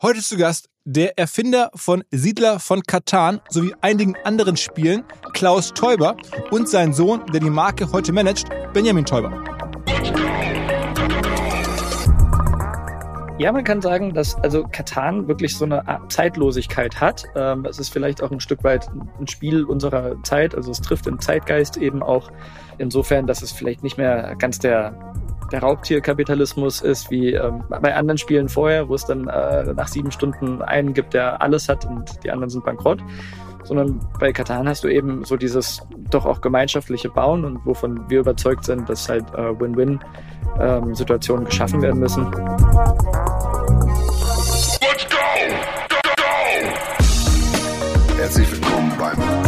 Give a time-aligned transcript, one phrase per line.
[0.00, 6.16] Heute zu Gast der Erfinder von Siedler von Katan sowie einigen anderen Spielen, Klaus Teuber,
[6.52, 9.42] und sein Sohn, der die Marke heute managt, Benjamin Teuber.
[13.40, 17.24] Ja, man kann sagen, dass also Katan wirklich so eine Art Zeitlosigkeit hat.
[17.34, 18.88] Ähm, es ist vielleicht auch ein Stück weit
[19.18, 20.54] ein Spiel unserer Zeit.
[20.54, 22.30] Also es trifft den Zeitgeist eben auch
[22.78, 24.96] insofern, dass es vielleicht nicht mehr ganz der
[25.52, 30.10] der Raubtierkapitalismus ist, wie ähm, bei anderen Spielen vorher, wo es dann äh, nach sieben
[30.10, 33.00] Stunden einen gibt, der alles hat und die anderen sind bankrott.
[33.64, 38.20] Sondern bei Katan hast du eben so dieses doch auch gemeinschaftliche Bauen und wovon wir
[38.20, 42.24] überzeugt sind, dass halt äh, Win-Win-Situationen ähm, geschaffen werden müssen.
[44.80, 45.16] Let's go!
[45.88, 46.22] Go, go!
[48.16, 49.47] Herzlich willkommen beim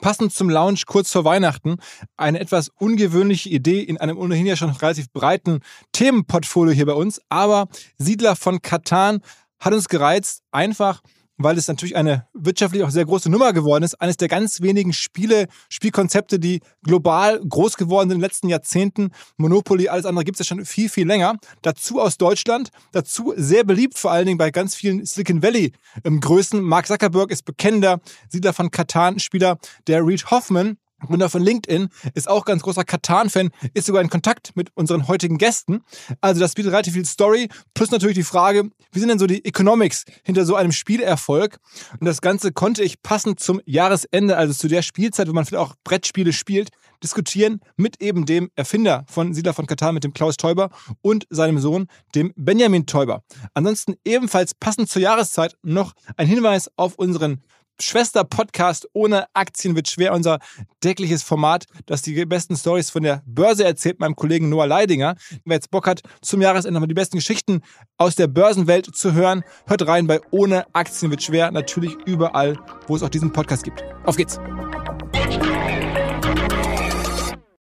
[0.00, 1.76] Passend zum Launch kurz vor Weihnachten
[2.16, 5.60] eine etwas ungewöhnliche Idee in einem ohnehin ja schon relativ breiten
[5.92, 7.20] Themenportfolio hier bei uns.
[7.28, 7.68] Aber
[7.98, 9.20] Siedler von Katan
[9.58, 11.00] hat uns gereizt, einfach
[11.38, 14.00] weil es natürlich eine wirtschaftlich auch sehr große Nummer geworden ist.
[14.00, 19.10] Eines der ganz wenigen Spiele, Spielkonzepte, die global groß geworden sind in den letzten Jahrzehnten.
[19.36, 21.36] Monopoly, alles andere gibt es ja schon viel, viel länger.
[21.62, 25.72] Dazu aus Deutschland, dazu sehr beliebt, vor allen Dingen bei ganz vielen Silicon Valley
[26.04, 26.20] ähm.
[26.52, 29.58] Mark Zuckerberg ist bekennender Siedler von Katan-Spieler.
[29.86, 34.56] Der Reed Hoffman Gründer von LinkedIn, ist auch ganz großer Katan-Fan, ist sogar in Kontakt
[34.56, 35.82] mit unseren heutigen Gästen.
[36.20, 39.44] Also das bietet relativ viel Story, plus natürlich die Frage, wie sind denn so die
[39.44, 41.58] Economics hinter so einem Spielerfolg?
[42.00, 45.62] Und das Ganze konnte ich passend zum Jahresende, also zu der Spielzeit, wo man vielleicht
[45.62, 46.70] auch Brettspiele spielt,
[47.02, 50.70] diskutieren mit eben dem Erfinder von Siedler von Katan, mit dem Klaus Teuber
[51.02, 53.22] und seinem Sohn, dem Benjamin Teuber.
[53.54, 57.42] Ansonsten ebenfalls passend zur Jahreszeit noch ein Hinweis auf unseren
[57.80, 60.12] Schwester-Podcast ohne Aktien wird schwer.
[60.12, 60.38] Unser
[60.80, 65.16] tägliches Format, das die besten Stories von der Börse erzählt, meinem Kollegen Noah Leidinger.
[65.44, 67.62] Wer jetzt Bock hat, zum Jahresende nochmal die besten Geschichten
[67.98, 71.50] aus der Börsenwelt zu hören, hört rein bei Ohne Aktien wird schwer.
[71.50, 73.84] Natürlich überall, wo es auch diesen Podcast gibt.
[74.04, 74.38] Auf geht's.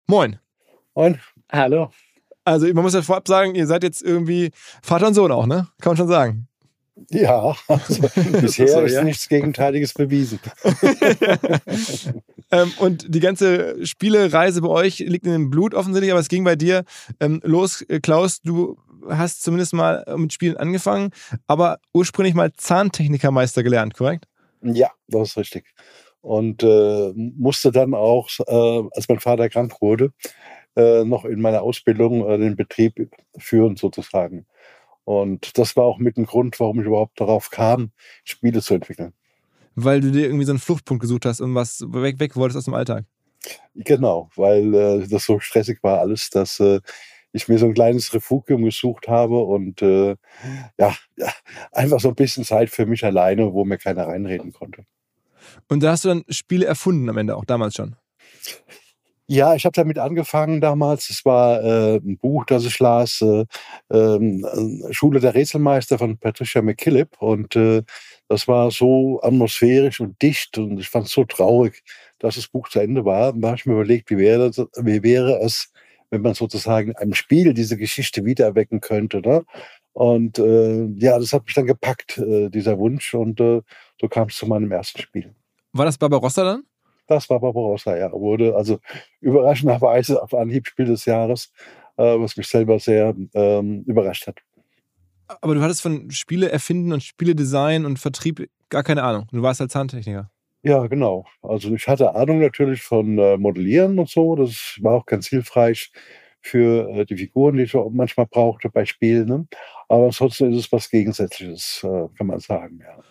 [0.07, 0.39] Moin.
[0.95, 1.19] Moin.
[1.51, 1.91] Hallo.
[2.45, 4.51] Also man muss ja vorab sagen, ihr seid jetzt irgendwie
[4.81, 5.68] Vater und Sohn auch, ne?
[5.81, 6.47] Kann man schon sagen.
[7.09, 8.01] Ja, also
[8.41, 9.03] bisher so, ist ja.
[9.03, 10.39] nichts Gegenteiliges bewiesen.
[12.51, 16.43] ähm, und die ganze Spielereise bei euch liegt in dem Blut offensichtlich, aber es ging
[16.43, 16.83] bei dir
[17.19, 18.41] ähm, los, äh, Klaus.
[18.41, 18.77] Du
[19.09, 21.11] hast zumindest mal äh, mit Spielen angefangen,
[21.45, 24.25] aber ursprünglich mal Zahntechnikermeister gelernt, korrekt?
[24.61, 25.65] Ja, das ist richtig.
[26.21, 30.11] Und äh, musste dann auch, äh, als mein Vater krank wurde,
[30.75, 34.45] äh, noch in meiner Ausbildung äh, den Betrieb führen sozusagen.
[35.07, 37.92] Und das war auch mit dem Grund, warum ich überhaupt darauf kam,
[38.25, 39.13] Spiele zu entwickeln.
[39.74, 42.65] Weil du dir irgendwie so einen Fluchtpunkt gesucht hast und was weg, weg wolltest aus
[42.65, 43.06] dem Alltag.
[43.74, 46.81] Genau, weil äh, das so stressig war alles, dass äh,
[47.31, 50.18] ich mir so ein kleines Refugium gesucht habe und äh,
[50.77, 51.33] ja, ja,
[51.71, 54.83] einfach so ein bisschen Zeit für mich alleine, wo mir keiner reinreden konnte.
[55.69, 57.95] Und da hast du dann Spiele erfunden am Ende, auch damals schon?
[59.29, 61.09] Ja, ich habe damit angefangen damals.
[61.09, 63.45] Es war äh, ein Buch, das ich las, äh,
[63.89, 67.21] äh, Schule der Rätselmeister von Patricia McKillip.
[67.21, 67.83] Und äh,
[68.29, 71.83] das war so atmosphärisch und dicht und ich fand es so traurig,
[72.19, 73.33] dass das Buch zu Ende war.
[73.33, 75.74] Da habe ich mir überlegt, wie wäre, das, wie wäre es,
[76.09, 79.19] wenn man sozusagen in einem Spiel diese Geschichte wiedererwecken könnte.
[79.19, 79.44] Ne?
[79.91, 83.13] Und äh, ja, das hat mich dann gepackt, dieser Wunsch.
[83.13, 85.35] Und so kam es zu meinem ersten Spiel.
[85.74, 86.63] War das Barbarossa dann?
[87.07, 88.12] Das war Barbarossa, ja.
[88.12, 88.80] Wurde also
[89.21, 91.51] überraschenderweise auf Anhieb Spiel des Jahres,
[91.98, 94.39] äh, was mich selber sehr ähm, überrascht hat.
[95.42, 99.27] Aber du hattest von Spiele erfinden und Spiele Design und Vertrieb gar keine Ahnung.
[99.31, 100.30] Du warst als Zahntechniker.
[100.63, 101.25] Ja, genau.
[101.42, 104.36] Also ich hatte Ahnung natürlich von äh, Modellieren und so.
[104.36, 105.92] Das war auch ganz hilfreich
[106.42, 109.27] für äh, die Figuren, die ich auch manchmal brauchte bei Spielen.
[109.27, 109.48] Ne?
[109.88, 113.01] Aber ansonsten ist es was Gegensätzliches, äh, kann man sagen, ja.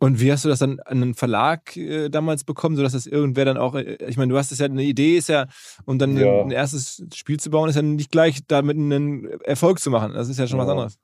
[0.00, 3.44] Und wie hast du das dann an einen Verlag äh, damals bekommen, sodass das irgendwer
[3.44, 5.46] dann auch, äh, ich meine, du hast es ja, eine Idee ist ja,
[5.86, 6.42] um dann ja.
[6.42, 10.12] ein erstes Spiel zu bauen, ist ja nicht gleich damit einen Erfolg zu machen.
[10.14, 10.64] Das ist ja schon ja.
[10.64, 10.98] was anderes.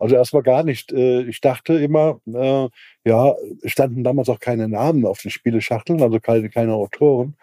[0.00, 0.92] Also erstmal gar nicht.
[0.92, 2.68] Äh, ich dachte immer, äh,
[3.04, 3.34] ja,
[3.66, 7.36] standen damals auch keine Namen auf den Spieleschachteln, also keine, keine Autoren.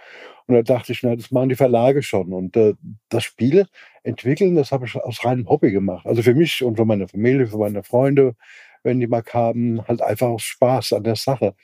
[0.47, 2.33] Und da dachte ich, na, das machen die Verlage schon.
[2.33, 2.73] Und äh,
[3.09, 3.67] das Spiel
[4.03, 6.07] entwickeln, das habe ich aus reinem Hobby gemacht.
[6.07, 8.35] Also für mich und für meine Familie, für meine Freunde,
[8.83, 11.55] wenn die mal kamen, halt einfach aus Spaß an der Sache.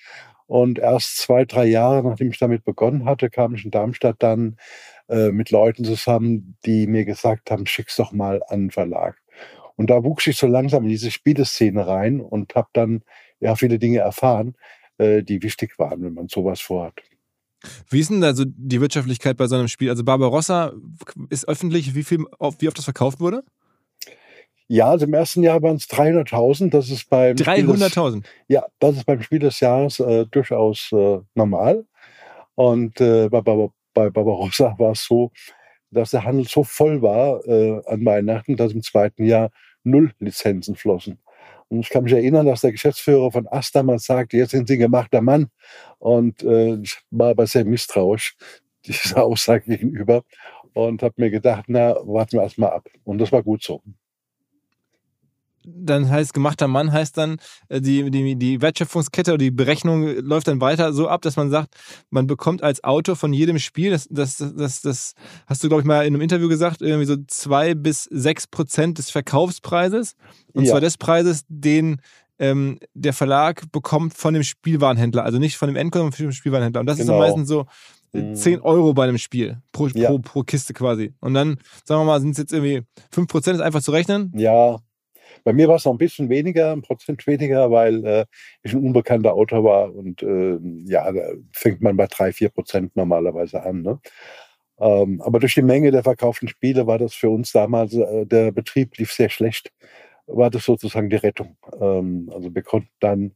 [0.45, 4.57] Und erst zwei, drei Jahre, nachdem ich damit begonnen hatte, kam ich in Darmstadt dann
[5.07, 9.17] äh, mit Leuten zusammen, die mir gesagt haben, schick's doch mal an den Verlag.
[9.75, 13.03] Und da wuchs ich so langsam in diese Spieleszene rein und habe dann
[13.39, 14.55] ja viele Dinge erfahren,
[14.97, 16.93] äh, die wichtig waren, wenn man sowas vorhat.
[17.89, 19.89] Wie ist denn da so die Wirtschaftlichkeit bei so einem Spiel?
[19.89, 20.73] Also Barbarossa
[21.29, 23.43] ist öffentlich, wie, viel, wie oft das verkauft wurde?
[24.67, 26.69] Ja, also im ersten Jahr waren es 300.000.
[26.69, 28.23] Das ist beim 300.000?
[28.47, 31.85] Ja, das ist beim Spiel des Jahres äh, durchaus äh, normal.
[32.55, 35.31] Und äh, bei, bei, bei Barbarossa war es so,
[35.91, 39.51] dass der Handel so voll war äh, an Weihnachten, dass im zweiten Jahr
[39.83, 41.19] null Lizenzen flossen.
[41.69, 44.77] Und ich kann mich erinnern, dass der Geschäftsführer von Ast damals sagte, jetzt sind Sie
[44.77, 45.47] gemachter Mann.
[45.99, 48.35] Und äh, ich war aber sehr misstrauisch
[48.85, 50.23] dieser Aussage gegenüber
[50.73, 52.87] und habe mir gedacht, na, warten wir erstmal ab.
[53.03, 53.81] Und das war gut so
[55.65, 57.37] dann heißt gemachter Mann heißt dann,
[57.69, 61.49] äh, die, die, die Wertschöpfungskette oder die Berechnung läuft dann weiter so ab, dass man
[61.49, 61.75] sagt,
[62.09, 65.13] man bekommt als Autor von jedem Spiel, das, das, das, das
[65.47, 68.97] hast du, glaube ich, mal in einem Interview gesagt, irgendwie so zwei bis sechs Prozent
[68.97, 70.15] des Verkaufspreises.
[70.53, 70.71] Und ja.
[70.71, 72.01] zwar des Preises, den
[72.39, 76.31] ähm, der Verlag bekommt von dem Spielwarenhändler, also nicht von dem Endkunden, sondern von dem
[76.31, 76.81] Spielwarenhändler.
[76.81, 77.13] Und das genau.
[77.13, 77.65] ist dann meistens so
[78.13, 78.61] 10 mhm.
[78.61, 80.09] Euro bei einem Spiel pro, ja.
[80.09, 81.13] pro, pro Kiste quasi.
[81.19, 82.83] Und dann, sagen wir mal, sind es jetzt irgendwie
[83.13, 84.31] 5% ist einfach zu rechnen.
[84.35, 84.79] Ja,
[85.43, 88.25] bei mir war es noch ein bisschen weniger, ein Prozent weniger, weil äh,
[88.63, 92.95] ich ein unbekannter Autor war und äh, ja, da fängt man bei drei, vier Prozent
[92.95, 93.81] normalerweise an.
[93.81, 93.99] Ne?
[94.79, 98.51] Ähm, aber durch die Menge der verkauften Spiele war das für uns damals, äh, der
[98.51, 99.71] Betrieb lief sehr schlecht,
[100.27, 101.57] war das sozusagen die Rettung.
[101.79, 103.35] Ähm, also wir konnten dann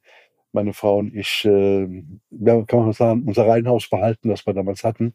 [0.54, 1.84] meine Frau und ich, äh,
[2.32, 5.14] ja, kann man sagen, unser Reihenhaus behalten, das wir damals hatten.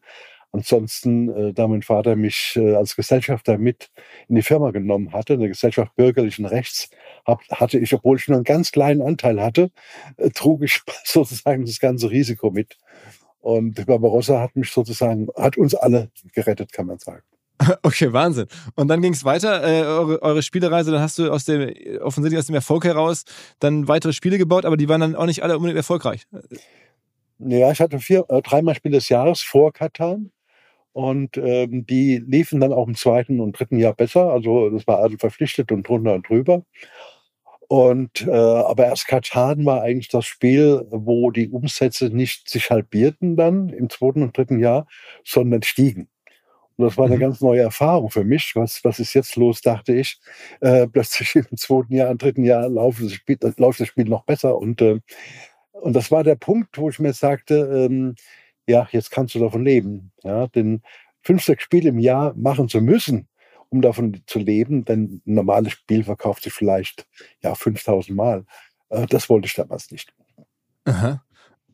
[0.52, 3.90] Ansonsten, äh, da mein Vater mich äh, als Gesellschafter mit
[4.28, 6.90] in die Firma genommen hatte, eine Gesellschaft bürgerlichen Rechts,
[7.24, 9.70] hab, hatte ich, obwohl ich nur einen ganz kleinen Anteil hatte,
[10.18, 12.76] äh, trug ich sozusagen das ganze Risiko mit.
[13.40, 17.22] Und Barbarossa hat mich sozusagen, hat uns alle gerettet, kann man sagen.
[17.82, 18.46] Okay, Wahnsinn.
[18.74, 22.38] Und dann ging es weiter, äh, eure, eure Spielereise, dann hast du aus dem, offensichtlich
[22.38, 23.24] aus dem Erfolg heraus
[23.58, 26.26] dann weitere Spiele gebaut, aber die waren dann auch nicht alle unbedingt erfolgreich.
[27.38, 30.30] Ja, ich hatte vier, äh, dreimal Spiel des Jahres vor Katan.
[30.92, 34.30] Und ähm, die liefen dann auch im zweiten und dritten Jahr besser.
[34.30, 36.64] Also das war also verpflichtet und drunter und drüber.
[37.68, 43.34] Und äh, aber erst Katan war eigentlich das Spiel, wo die Umsätze nicht sich halbierten
[43.36, 44.86] dann im zweiten und dritten Jahr,
[45.24, 46.08] sondern stiegen.
[46.76, 47.20] Und das war eine mhm.
[47.20, 48.52] ganz neue Erfahrung für mich.
[48.56, 50.20] Was, was ist jetzt los, dachte ich.
[50.60, 54.24] Äh, plötzlich im zweiten Jahr, im dritten Jahr läuft das Spiel, läuft das Spiel noch
[54.24, 54.58] besser.
[54.58, 55.00] Und, äh,
[55.72, 58.16] und das war der Punkt, wo ich mir sagte, ähm,
[58.66, 60.12] ja, jetzt kannst du davon leben.
[60.22, 60.82] Ja, denn
[61.22, 63.28] fünf, sechs Spiele im Jahr machen zu müssen,
[63.70, 67.06] um davon zu leben, denn ein normales Spiel verkauft sich vielleicht
[67.42, 68.44] ja 5000 Mal.
[68.90, 70.12] Äh, das wollte ich damals nicht.
[70.84, 71.22] Aha.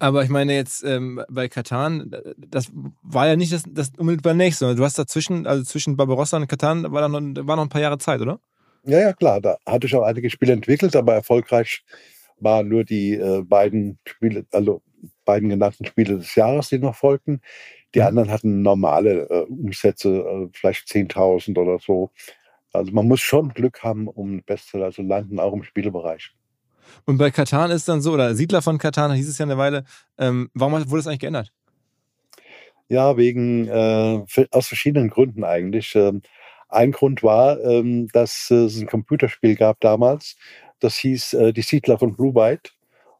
[0.00, 2.71] Aber ich meine jetzt ähm, bei Katan, das
[3.02, 4.76] war ja nicht das, das unmittelbar nächste.
[4.76, 7.99] Du hast dazwischen, also zwischen Barbarossa und Katan, war, noch, war noch ein paar Jahre
[7.99, 8.38] Zeit, oder?
[8.85, 9.40] Ja, ja, klar.
[9.40, 11.83] Da hatte ich auch einige Spiele entwickelt, aber erfolgreich
[12.38, 14.83] waren nur die äh, beiden Spiele, also
[15.28, 17.42] beiden genannten Spiele des Jahres, die noch folgten.
[17.94, 22.11] Die anderen hatten normale äh, Umsätze, äh, vielleicht 10.000 oder so.
[22.73, 26.35] Also man muss schon Glück haben, um Bestseller zu landen, auch im Spielebereich.
[27.04, 29.85] Und bei Katan ist dann so, oder Siedler von Katan hieß es ja eine Weile,
[30.16, 31.52] ähm, warum wurde das eigentlich geändert?
[32.88, 35.94] Ja, wegen, äh, aus verschiedenen Gründen eigentlich.
[35.94, 36.23] Ähm,
[36.70, 40.37] ein Grund war, ähm, dass es ein Computerspiel gab damals,
[40.80, 42.77] das hieß äh, Die Siedler von Blue Byte.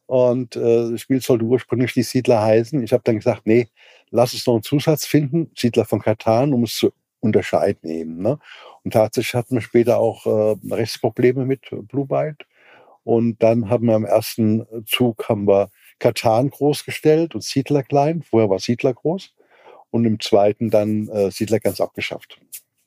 [0.09, 2.83] Und äh, das Spiel sollte ursprünglich die Siedler heißen.
[2.83, 3.69] Ich habe dann gesagt, nee,
[4.11, 8.23] lass es noch einen Zusatz finden, Siedler von Katan, um es zu unterscheiden eben.
[8.23, 8.39] Ne?
[8.85, 12.47] Und tatsächlich hatten wir später auch äh, Rechtsprobleme mit Blue Byte.
[13.05, 18.23] Und dann haben wir im ersten Zug haben wir Katan groß gestellt und Siedler klein.
[18.23, 19.35] Vorher war Siedler groß.
[19.91, 22.41] Und im zweiten dann äh, Siedler ganz abgeschafft.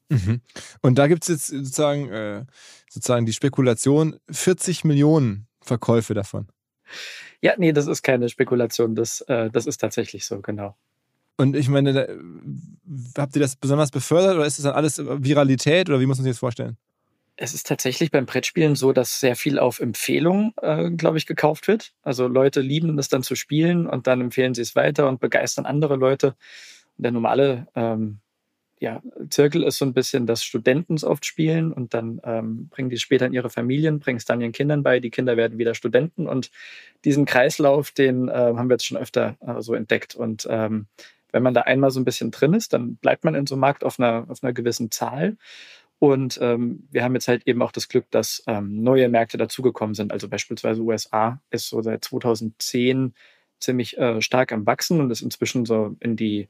[0.10, 0.42] Mhm.
[0.82, 2.46] Und da gibt es jetzt sozusagen, äh,
[2.90, 6.48] sozusagen die Spekulation, 40 Millionen Verkäufe davon.
[7.42, 8.96] Ja, nee, das ist keine Spekulation.
[8.96, 10.76] Das, äh, das ist tatsächlich so, genau.
[11.38, 15.90] Und ich meine, da, habt ihr das besonders befördert oder ist das dann alles Viralität
[15.90, 16.78] oder wie muss man sich das vorstellen?
[17.36, 21.68] Es ist tatsächlich beim Brettspielen so, dass sehr viel auf Empfehlung, äh, glaube ich, gekauft
[21.68, 21.94] wird.
[22.04, 25.66] Also Leute lieben es dann zu spielen und dann empfehlen sie es weiter und begeistern
[25.66, 26.36] andere Leute.
[26.98, 28.20] Und der normale ähm,
[28.82, 32.90] ja, Zirkel ist so ein bisschen, dass Studenten es oft spielen und dann ähm, bringen
[32.90, 35.76] die später in ihre Familien, bringen es dann ihren Kindern bei, die Kinder werden wieder
[35.76, 36.50] Studenten und
[37.06, 40.88] diesen Kreislauf, den äh, haben wir jetzt schon öfter äh, so entdeckt und ähm,
[41.32, 43.62] wenn man da einmal so ein bisschen drin ist, dann bleibt man in so einem
[43.62, 45.38] Markt auf einer, auf einer gewissen Zahl.
[45.98, 49.94] Und ähm, wir haben jetzt halt eben auch das Glück, dass ähm, neue Märkte dazugekommen
[49.94, 50.12] sind.
[50.12, 53.14] Also beispielsweise USA ist so seit 2010
[53.60, 56.50] ziemlich äh, stark am Wachsen und ist inzwischen so in die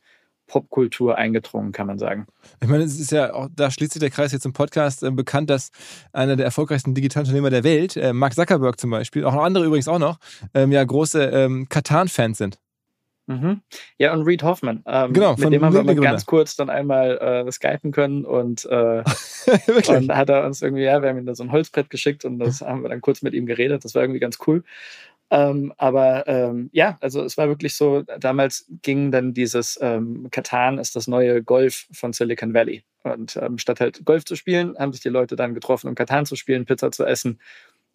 [0.52, 2.28] Popkultur eingedrungen, kann man sagen.
[2.62, 5.10] Ich meine, es ist ja auch, da schließt sich der Kreis jetzt im Podcast äh,
[5.10, 5.72] bekannt, dass
[6.12, 9.88] einer der erfolgreichsten Digitalunternehmer der Welt, äh, Mark Zuckerberg zum Beispiel, auch noch andere übrigens
[9.88, 10.18] auch noch,
[10.54, 12.60] ähm, ja große ähm, Katan-Fans sind.
[13.28, 13.62] Mhm.
[13.98, 14.84] Ja, und Reed Hoffman.
[14.86, 17.18] Ähm, genau, mit dem haben wir ganz kurz dann einmal
[17.48, 19.04] äh, skypen können und, äh,
[19.88, 22.40] und hat er uns irgendwie, ja, wir haben ihm da so ein Holzbrett geschickt und
[22.40, 23.86] das haben wir dann kurz mit ihm geredet.
[23.86, 24.64] Das war irgendwie ganz cool.
[25.32, 30.78] Ähm, aber ähm, ja, also es war wirklich so, damals ging dann dieses ähm, Katan
[30.78, 32.84] ist das neue Golf von Silicon Valley.
[33.04, 36.26] Und ähm, statt halt Golf zu spielen, haben sich die Leute dann getroffen, um Katan
[36.26, 37.40] zu spielen, Pizza zu essen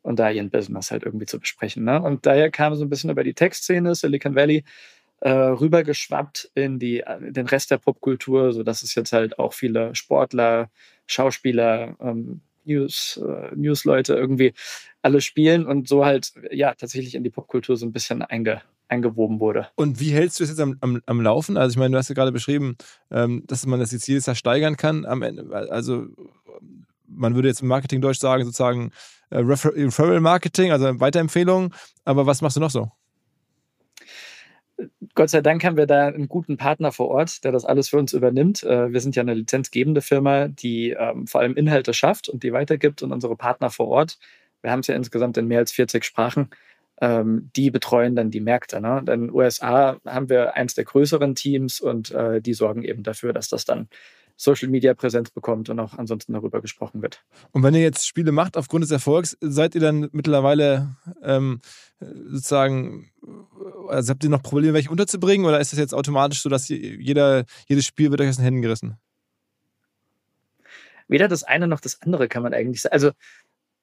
[0.01, 1.85] und da ihren Business halt irgendwie zu besprechen.
[1.85, 2.01] Ne?
[2.01, 4.65] Und daher kam so ein bisschen über die Tech-Szene, Silicon Valley,
[5.21, 9.95] äh, rübergeschwappt in die, äh, den Rest der Popkultur, sodass es jetzt halt auch viele
[9.95, 10.71] Sportler,
[11.07, 14.53] Schauspieler, ähm, News, äh, Newsleute irgendwie
[15.07, 19.39] alle spielen und so halt ja tatsächlich in die Popkultur so ein bisschen einge, eingewoben
[19.39, 19.69] wurde.
[19.77, 21.57] Und wie hältst du es jetzt am, am, am Laufen?
[21.57, 22.77] Also ich meine, du hast ja gerade beschrieben,
[23.13, 25.07] ähm, dass man das jetzt jedes Jahr steigern kann.
[25.07, 26.07] Am Ende, also
[27.07, 28.91] man würde jetzt im Marketing-Deutsch sagen, sozusagen
[29.31, 31.73] äh, Referral Marketing, also Weiterempfehlungen.
[32.05, 32.91] Aber was machst du noch so?
[35.15, 37.99] Gott sei Dank haben wir da einen guten Partner vor Ort, der das alles für
[37.99, 38.63] uns übernimmt.
[38.63, 42.53] Äh, wir sind ja eine lizenzgebende Firma, die ähm, vor allem Inhalte schafft und die
[42.53, 44.19] weitergibt und unsere Partner vor Ort,
[44.67, 46.51] wir haben es ja insgesamt in mehr als 40 Sprachen,
[47.01, 48.81] ähm, die betreuen dann die Märkte.
[48.81, 48.99] Ne?
[48.99, 53.33] In den USA haben wir eins der größeren Teams und äh, die sorgen eben dafür,
[53.33, 53.89] dass das dann
[54.35, 57.25] Social Media Präsenz bekommt und auch ansonsten darüber gesprochen wird.
[57.53, 61.61] Und wenn ihr jetzt Spiele macht aufgrund des Erfolgs, seid ihr dann mittlerweile ähm,
[62.01, 63.13] sozusagen,
[63.89, 67.45] also habt ihr noch Probleme, welche unterzubringen oder ist das jetzt automatisch so, dass jeder,
[67.69, 68.99] jedes Spiel wird euch aus den Händen gerissen?
[71.09, 72.93] Weder das eine noch das andere kann man eigentlich sagen.
[72.93, 73.13] Also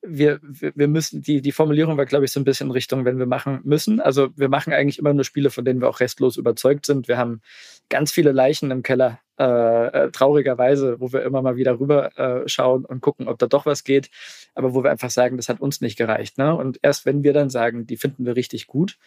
[0.05, 3.25] wir, wir müssen, die, die Formulierung war, glaube ich, so ein bisschen Richtung, wenn wir
[3.25, 4.01] machen müssen.
[4.01, 7.07] Also wir machen eigentlich immer nur Spiele, von denen wir auch restlos überzeugt sind.
[7.07, 7.41] Wir haben
[7.89, 12.47] ganz viele Leichen im Keller, äh, äh, traurigerweise, wo wir immer mal wieder rüber äh,
[12.47, 14.09] schauen und gucken, ob da doch was geht,
[14.53, 16.37] aber wo wir einfach sagen, das hat uns nicht gereicht.
[16.37, 16.55] Ne?
[16.55, 18.97] Und erst wenn wir dann sagen, die finden wir richtig gut,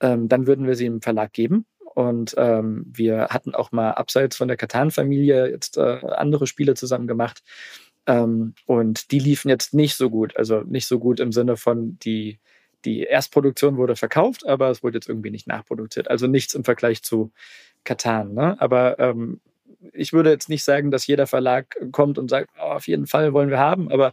[0.00, 1.66] ähm, dann würden wir sie im Verlag geben.
[1.94, 7.06] Und ähm, wir hatten auch mal abseits von der Katan-Familie jetzt äh, andere Spiele zusammen
[7.06, 7.42] gemacht.
[8.06, 10.36] Ähm, und die liefen jetzt nicht so gut.
[10.36, 12.38] Also nicht so gut im Sinne von, die,
[12.84, 16.08] die Erstproduktion wurde verkauft, aber es wurde jetzt irgendwie nicht nachproduziert.
[16.08, 17.32] Also nichts im Vergleich zu
[17.84, 18.34] Katan.
[18.34, 18.60] Ne?
[18.60, 19.40] Aber ähm,
[19.92, 23.32] ich würde jetzt nicht sagen, dass jeder Verlag kommt und sagt, oh, auf jeden Fall
[23.32, 24.12] wollen wir haben, aber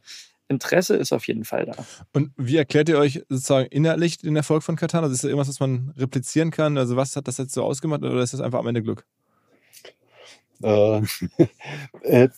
[0.49, 1.73] Interesse ist auf jeden Fall da.
[2.13, 5.03] Und wie erklärt ihr euch sozusagen inhaltlich den Erfolg von Katan?
[5.03, 6.77] Also ist das irgendwas, was man replizieren kann?
[6.77, 9.05] Also was hat das jetzt so ausgemacht oder ist das einfach am Ende Glück?
[10.61, 11.01] Äh,
[12.03, 12.29] äh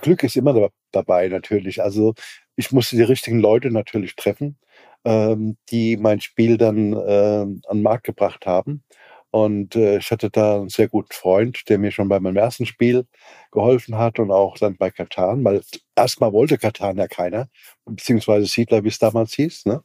[0.00, 1.82] Glück ist immer dabei natürlich.
[1.82, 2.14] Also
[2.56, 4.58] ich musste die richtigen Leute natürlich treffen,
[5.04, 8.82] ähm, die mein Spiel dann äh, an den Markt gebracht haben.
[9.30, 12.64] Und äh, ich hatte da einen sehr guten Freund, der mir schon bei meinem ersten
[12.64, 13.06] Spiel
[13.52, 15.62] geholfen hat und auch dann bei Katan, weil
[15.94, 17.48] erstmal wollte Katan ja keiner,
[17.84, 19.66] beziehungsweise Siedler, wie es damals hieß.
[19.66, 19.82] Ne?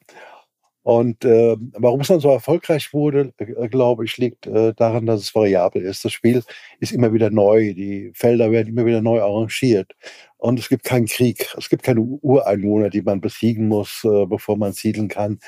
[0.84, 5.22] Und äh, warum es dann so erfolgreich wurde, äh, glaube ich, liegt äh, daran, dass
[5.22, 6.04] es variabel ist.
[6.04, 6.44] Das Spiel
[6.80, 9.94] ist immer wieder neu, die Felder werden immer wieder neu arrangiert.
[10.38, 14.58] Und es gibt keinen Krieg, es gibt keine Ureinwohner, die man besiegen muss, äh, bevor
[14.58, 15.40] man siedeln kann,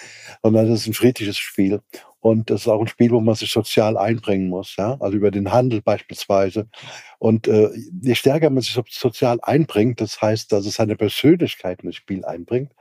[0.43, 1.81] sondern es ist ein friedliches Spiel.
[2.19, 5.31] Und es ist auch ein Spiel, wo man sich sozial einbringen muss, ja, also über
[5.31, 6.69] den Handel beispielsweise.
[7.19, 7.69] Und äh,
[8.01, 12.23] je stärker man sich sozial einbringt, das heißt, dass es seine Persönlichkeit in das Spiel
[12.23, 12.71] einbringt,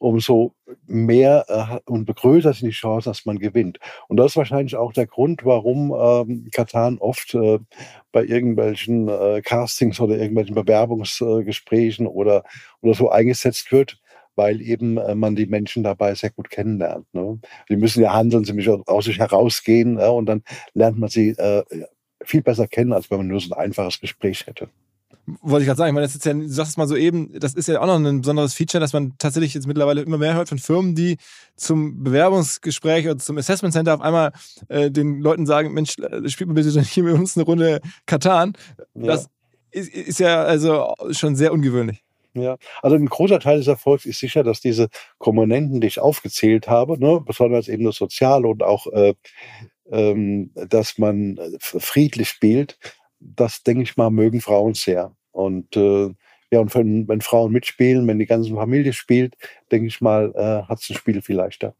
[0.00, 0.54] umso
[0.86, 3.78] mehr äh, und größer sind die Chancen, dass man gewinnt.
[4.08, 7.58] Und das ist wahrscheinlich auch der Grund, warum ähm, Katan oft äh,
[8.10, 12.44] bei irgendwelchen äh, Castings oder irgendwelchen Bewerbungsgesprächen oder,
[12.80, 14.00] oder so eingesetzt wird,
[14.36, 17.06] weil eben äh, man die Menschen dabei sehr gut kennenlernt.
[17.12, 17.38] Ne?
[17.68, 20.42] Die müssen ja handeln, sie müssen aus sich herausgehen ja, und dann
[20.72, 21.62] lernt man sie äh,
[22.24, 24.70] viel besser kennen, als wenn man nur so ein einfaches Gespräch hätte
[25.40, 27.38] wollte ich gerade sagen, ich meine, das ist ja, du sagst es mal so eben,
[27.38, 30.34] das ist ja auch noch ein besonderes Feature, dass man tatsächlich jetzt mittlerweile immer mehr
[30.34, 31.16] hört von Firmen, die
[31.56, 34.32] zum Bewerbungsgespräch oder zum Assessment Center auf einmal
[34.68, 38.54] äh, den Leuten sagen, Mensch, äh, spielt mal bitte hier mit uns eine Runde Katan.
[38.94, 39.24] Das
[39.72, 39.80] ja.
[39.80, 42.02] ist, ist ja also schon sehr ungewöhnlich.
[42.34, 46.68] Ja, also ein großer Teil des Erfolgs ist sicher, dass diese Komponenten, die ich aufgezählt
[46.68, 49.14] habe, ne, besonders eben das Soziale und auch, äh,
[49.90, 52.78] ähm, dass man äh, friedlich spielt,
[53.18, 55.12] das denke ich mal, mögen Frauen sehr.
[55.32, 56.10] Und äh,
[56.50, 59.36] ja, und wenn, wenn Frauen mitspielen, wenn die ganze Familie spielt,
[59.70, 61.74] denke ich mal, äh, hat es ein Spiel viel leichter.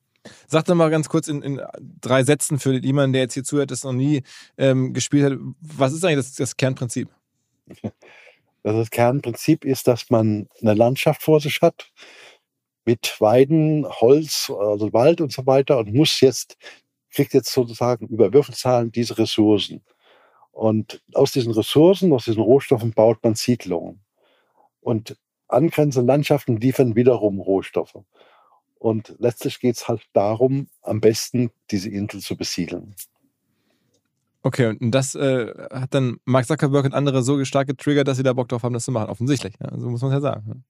[0.46, 1.60] Sag doch mal ganz kurz in, in,
[2.00, 4.22] drei Sätzen für jemanden, der jetzt hier zuhört, das noch nie
[4.58, 5.38] ähm, gespielt hat.
[5.60, 7.08] Was ist eigentlich das, das Kernprinzip?
[8.62, 11.90] Das Kernprinzip ist, dass man eine Landschaft vor sich hat
[12.84, 16.58] mit Weiden, Holz, also Wald und so weiter und muss jetzt,
[17.10, 19.82] kriegt jetzt sozusagen über Würfelzahlen diese Ressourcen.
[20.52, 24.00] Und aus diesen Ressourcen, aus diesen Rohstoffen baut man Siedlungen.
[24.80, 25.16] Und
[25.48, 27.98] angrenzende Landschaften liefern wiederum Rohstoffe.
[28.78, 32.94] Und letztlich geht es halt darum, am besten diese Insel zu besiedeln.
[34.42, 38.22] Okay, und das äh, hat dann Mark Zuckerberg und andere so stark getriggert, dass sie
[38.22, 39.10] da Bock drauf haben, das zu machen.
[39.10, 39.54] Offensichtlich.
[39.60, 40.64] Ja, so muss man ja sagen.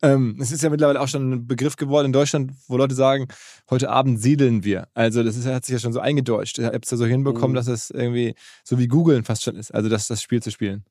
[0.00, 3.28] Ähm, es ist ja mittlerweile auch schon ein Begriff geworden in Deutschland, wo Leute sagen,
[3.68, 4.86] heute Abend siedeln wir.
[4.94, 6.58] Also das ist, hat sich ja schon so eingedeutscht.
[6.58, 7.56] Ich habe es ja so hinbekommen, mhm.
[7.56, 10.84] dass es irgendwie so wie Googeln fast schon ist, also das, das Spiel zu spielen.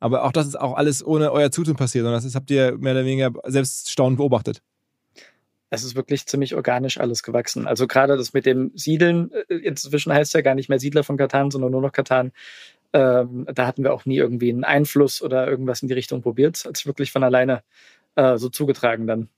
[0.00, 2.76] Aber auch das ist auch alles ohne euer Zutun passiert, sondern das ist, habt ihr
[2.78, 4.62] mehr oder weniger selbst staunend beobachtet.
[5.70, 7.66] Es ist wirklich ziemlich organisch alles gewachsen.
[7.66, 11.04] Also gerade das mit dem Siedeln, äh, inzwischen heißt es ja gar nicht mehr Siedler
[11.04, 12.32] von Katan, sondern nur noch Katan.
[12.92, 16.56] Ähm, da hatten wir auch nie irgendwie einen Einfluss oder irgendwas in die Richtung probiert.
[16.56, 17.62] Es hat wirklich von alleine
[18.16, 19.28] äh, so zugetragen dann.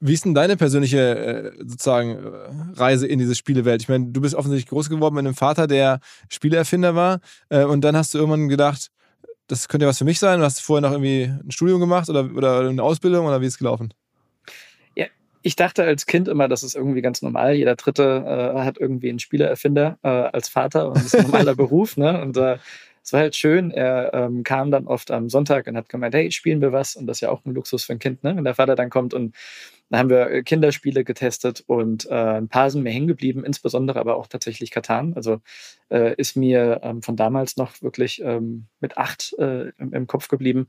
[0.00, 3.82] Wie ist denn deine persönliche äh, sozusagen äh, Reise in diese Spielewelt?
[3.82, 7.82] Ich meine, du bist offensichtlich groß geworden mit einem Vater, der Spieleerfinder war, äh, und
[7.82, 8.90] dann hast du irgendwann gedacht,
[9.46, 10.38] das könnte ja was für mich sein.
[10.38, 13.54] Du hast vorher noch irgendwie ein Studium gemacht oder, oder eine Ausbildung oder wie ist
[13.54, 13.92] es gelaufen?
[14.96, 15.06] Ja,
[15.42, 17.54] ich dachte als Kind immer, das ist irgendwie ganz normal.
[17.54, 21.54] Jeder Dritte äh, hat irgendwie einen Spieleerfinder äh, als Vater und das ist ein normaler
[21.56, 21.96] Beruf.
[21.96, 22.20] Ne?
[22.20, 22.58] Und äh,
[23.04, 23.70] es war halt schön.
[23.70, 26.94] Er ähm, kam dann oft am Sonntag und hat gemeint, hey, spielen wir was?
[26.94, 28.36] Und das ist ja auch ein Luxus für ein Kind, ne?
[28.36, 29.12] wenn der Vater dann kommt.
[29.12, 29.34] Und
[29.90, 33.98] dann haben wir äh, Kinderspiele getestet und äh, ein paar sind mir hängen geblieben, insbesondere
[33.98, 35.14] aber auch tatsächlich Katan.
[35.14, 35.40] Also
[35.90, 40.28] äh, ist mir ähm, von damals noch wirklich ähm, mit acht äh, im, im Kopf
[40.28, 40.68] geblieben.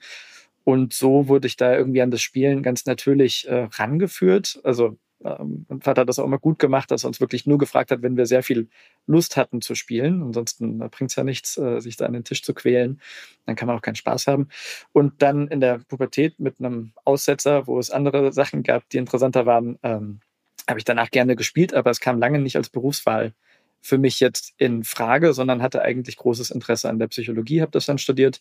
[0.64, 4.60] Und so wurde ich da irgendwie an das Spielen ganz natürlich äh, rangeführt.
[4.64, 7.58] Also ähm, mein Vater hat das auch immer gut gemacht, dass er uns wirklich nur
[7.58, 8.70] gefragt hat, wenn wir sehr viel
[9.08, 10.22] Lust hatten zu spielen.
[10.22, 13.02] Ansonsten bringt es ja nichts, äh, sich da an den Tisch zu quälen.
[13.46, 14.50] Dann kann man auch keinen Spaß haben.
[14.92, 19.46] Und dann in der Pubertät mit einem Aussetzer, wo es andere Sachen gab, die interessanter
[19.46, 20.20] waren, ähm,
[20.68, 23.34] habe ich danach gerne gespielt, aber es kam lange nicht als Berufswahl
[23.82, 27.86] für mich jetzt in Frage, sondern hatte eigentlich großes Interesse an der Psychologie, habe das
[27.86, 28.40] dann studiert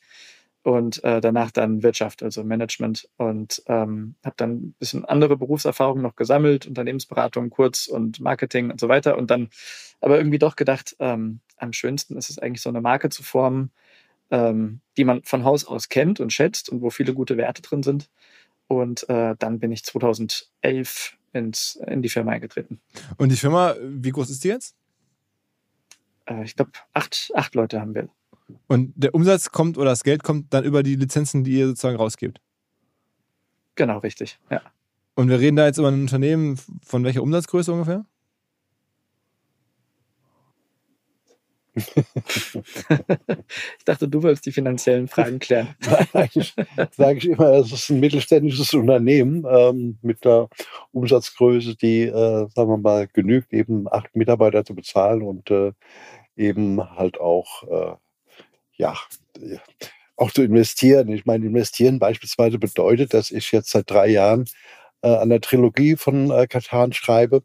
[0.62, 6.02] und äh, danach dann Wirtschaft, also Management und ähm, habe dann ein bisschen andere Berufserfahrungen
[6.02, 9.50] noch gesammelt, Unternehmensberatung kurz und Marketing und so weiter und dann
[10.00, 13.70] aber irgendwie doch gedacht, ähm, am schönsten ist es eigentlich so eine Marke zu formen,
[14.30, 17.82] ähm, die man von Haus aus kennt und schätzt und wo viele gute Werte drin
[17.82, 18.08] sind
[18.68, 22.80] und äh, dann bin ich 2011 ins, in die Firma eingetreten.
[23.16, 24.76] Und die Firma, wie groß ist die jetzt?
[26.26, 28.08] Äh, ich glaube, acht, acht Leute haben wir.
[28.66, 31.96] Und der Umsatz kommt oder das Geld kommt dann über die Lizenzen, die ihr sozusagen
[31.96, 32.40] rausgebt.
[33.74, 34.60] Genau, richtig, ja.
[35.14, 38.04] Und wir reden da jetzt über ein Unternehmen von welcher Umsatzgröße ungefähr?
[41.74, 41.94] ich
[43.86, 45.74] dachte, du wolltest die finanziellen Fragen klären.
[46.12, 46.54] Eigentlich
[46.90, 50.48] sage ich immer, es ist ein mittelständisches Unternehmen ähm, mit einer
[50.92, 55.72] Umsatzgröße, die, äh, sagen wir mal, genügt, eben acht Mitarbeiter zu bezahlen und äh,
[56.36, 57.96] eben halt auch äh,
[58.82, 58.96] ja,
[60.16, 61.08] auch zu investieren.
[61.08, 64.44] Ich meine, investieren beispielsweise bedeutet, dass ich jetzt seit drei Jahren
[65.02, 67.42] äh, an der Trilogie von äh, Katan schreibe.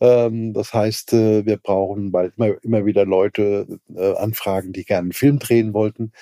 [0.00, 5.06] Ähm, das heißt, äh, wir brauchen, weil immer, immer wieder Leute äh, anfragen, die gerne
[5.06, 6.12] einen Film drehen wollten,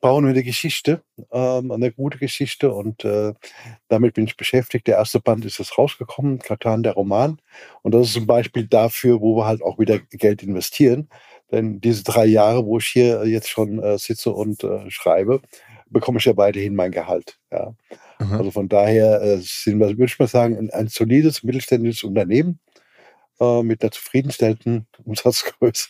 [0.00, 3.34] brauchen wir eine Geschichte, ähm, eine gute Geschichte und äh,
[3.88, 4.86] damit bin ich beschäftigt.
[4.86, 7.40] Der erste Band ist jetzt rausgekommen, Katan, der Roman.
[7.82, 11.08] Und das ist ein Beispiel dafür, wo wir halt auch wieder Geld investieren.
[11.50, 15.42] Denn diese drei Jahre, wo ich hier jetzt schon äh, sitze und äh, schreibe,
[15.90, 17.38] bekomme ich ja weiterhin mein Gehalt.
[17.50, 17.74] Ja.
[18.18, 18.32] Mhm.
[18.32, 22.60] Also von daher äh, sind wir, würde ich mal sagen, ein, ein solides mittelständisches Unternehmen
[23.40, 25.88] äh, mit einer zufriedenstellenden Umsatzgröße.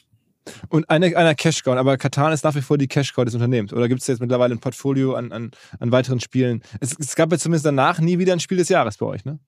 [0.68, 3.72] Und eine, einer Cash-Cow, aber Katan ist nach wie vor die Cash-Cow des Unternehmens.
[3.72, 6.62] Oder gibt es jetzt mittlerweile ein Portfolio an, an, an weiteren Spielen?
[6.80, 9.38] Es, es, gab ja zumindest danach nie wieder ein Spiel des Jahres bei euch, ne?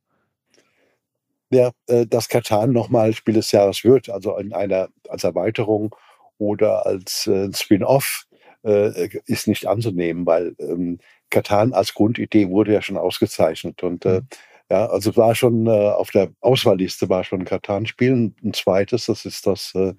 [1.53, 5.95] Ja, äh, dass Katan nochmal Spiel des Jahres wird, also in einer als Erweiterung
[6.39, 8.27] oder als äh, Spin-off,
[8.65, 10.99] äh, ist nicht anzunehmen, weil ähm,
[11.31, 13.83] Katan als Grundidee wurde ja schon ausgezeichnet.
[13.83, 14.29] Und äh, mhm.
[14.71, 18.33] ja, also war schon äh, auf der Auswahlliste war schon ein Katan-Spiel.
[18.43, 19.95] Ein zweites, das ist das äh,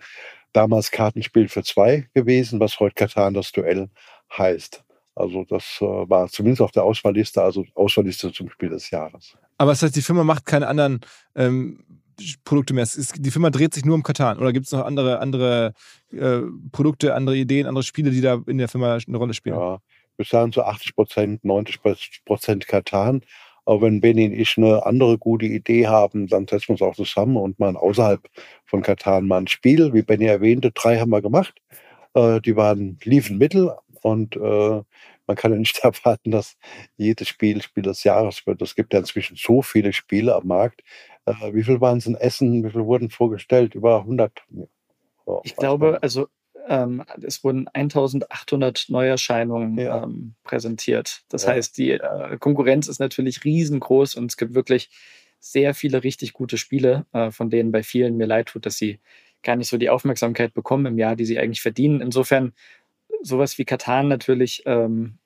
[0.54, 3.90] damals Kartenspiel für zwei gewesen, was heute Katan das Duell
[4.38, 4.84] heißt.
[5.16, 9.38] Also das war zumindest auf der Auswahlliste, also Auswahlliste zum Spiel des Jahres.
[9.58, 11.02] Aber das heißt, die Firma macht keine anderen
[11.36, 11.84] ähm,
[12.44, 12.84] Produkte mehr.
[12.84, 15.74] Ist, die Firma dreht sich nur um Katan oder gibt es noch andere, andere
[16.12, 19.56] äh, Produkte, andere Ideen, andere Spiele, die da in der Firma eine Rolle spielen?
[19.56, 19.80] Ja,
[20.18, 21.80] wir sagen so 80 Prozent, 90
[22.26, 23.22] Prozent Katan.
[23.66, 26.96] Aber wenn Benny und ich eine andere gute Idee haben, dann setzen wir uns auch
[26.96, 28.22] zusammen und machen außerhalb
[28.66, 29.94] von Katan mal ein Spiel.
[29.94, 31.56] Wie Benny erwähnte, drei haben wir gemacht.
[32.14, 34.82] Äh, die waren, liefen mittel und äh,
[35.28, 36.58] man kann ja nicht erwarten, dass
[36.98, 38.62] jedes Spiel Spiel des Jahres wird.
[38.62, 40.82] Es gibt ja inzwischen so viele Spiele am Markt.
[41.26, 42.64] Äh, wie viel waren es in Essen?
[42.64, 43.76] Wie viel wurden vorgestellt?
[43.76, 44.32] Über 100?
[45.26, 46.28] Oh, ich glaube, also
[46.68, 50.04] ähm, es wurden 1800 Neuerscheinungen ja.
[50.04, 51.24] ähm, präsentiert.
[51.30, 51.50] Das ja.
[51.50, 54.90] heißt, die äh, Konkurrenz ist natürlich riesengroß und es gibt wirklich
[55.40, 59.00] sehr viele richtig gute Spiele, äh, von denen bei vielen mir leid tut, dass sie
[59.44, 62.00] gar nicht so die Aufmerksamkeit bekommen im Jahr, die sie eigentlich verdienen.
[62.00, 62.54] Insofern
[63.22, 65.20] sowas wie Katan natürlich ähm,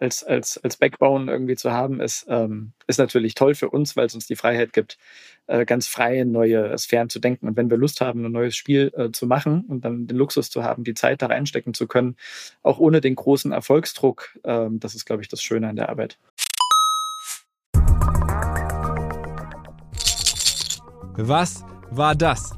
[0.00, 4.06] als, als, als Backbone irgendwie zu haben, ist, ähm, ist natürlich toll für uns, weil
[4.06, 4.98] es uns die Freiheit gibt,
[5.46, 7.48] äh, ganz frei neue Sphären zu denken.
[7.48, 10.50] Und wenn wir Lust haben, ein neues Spiel äh, zu machen und dann den Luxus
[10.50, 12.16] zu haben, die Zeit da reinstecken zu können,
[12.62, 16.18] auch ohne den großen Erfolgsdruck, äh, das ist, glaube ich, das Schöne an der Arbeit.
[21.20, 22.54] Was war das?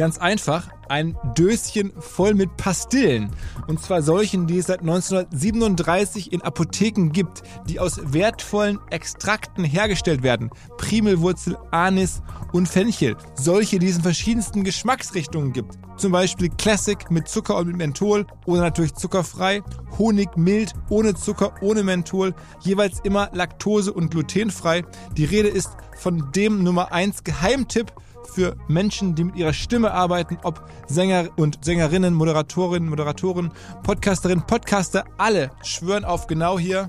[0.00, 3.28] Ganz einfach, ein Döschen voll mit Pastillen.
[3.66, 10.22] Und zwar solchen, die es seit 1937 in Apotheken gibt, die aus wertvollen Extrakten hergestellt
[10.22, 10.48] werden.
[10.78, 12.22] Primelwurzel, Anis
[12.54, 13.14] und Fenchel.
[13.34, 15.74] Solche, die es in verschiedensten Geschmacksrichtungen gibt.
[15.98, 19.60] Zum Beispiel Classic mit Zucker und mit Menthol oder natürlich zuckerfrei.
[19.98, 22.34] Honig mild, ohne Zucker, ohne Menthol.
[22.62, 24.82] Jeweils immer laktose- und glutenfrei.
[25.18, 27.92] Die Rede ist von dem Nummer 1 Geheimtipp
[28.30, 35.04] für Menschen, die mit ihrer Stimme arbeiten, ob Sänger und Sängerinnen, Moderatorinnen, Moderatoren, Podcasterinnen, Podcaster,
[35.18, 36.88] alle schwören auf genau hier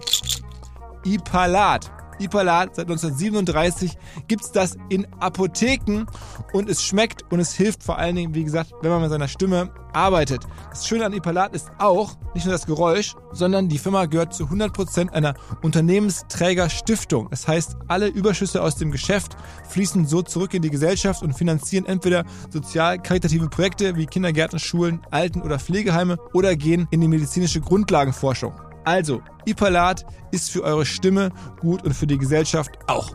[1.03, 2.00] Ipalat.
[2.21, 6.05] Ipalat seit 1937 gibt es das in Apotheken
[6.53, 9.27] und es schmeckt und es hilft vor allen Dingen, wie gesagt, wenn man mit seiner
[9.27, 10.43] Stimme arbeitet.
[10.69, 14.45] Das Schöne an Ipalat ist auch nicht nur das Geräusch, sondern die Firma gehört zu
[14.45, 17.27] 100% einer Unternehmensträgerstiftung.
[17.29, 19.35] Das heißt, alle Überschüsse aus dem Geschäft
[19.69, 25.41] fließen so zurück in die Gesellschaft und finanzieren entweder sozial-karitative Projekte wie Kindergärten, Schulen, Alten-
[25.41, 28.70] oder Pflegeheime oder gehen in die medizinische Grundlagenforschung.
[28.83, 33.11] Also, Ipalat ist für eure Stimme gut und für die Gesellschaft auch.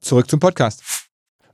[0.00, 0.84] Zurück zum Podcast.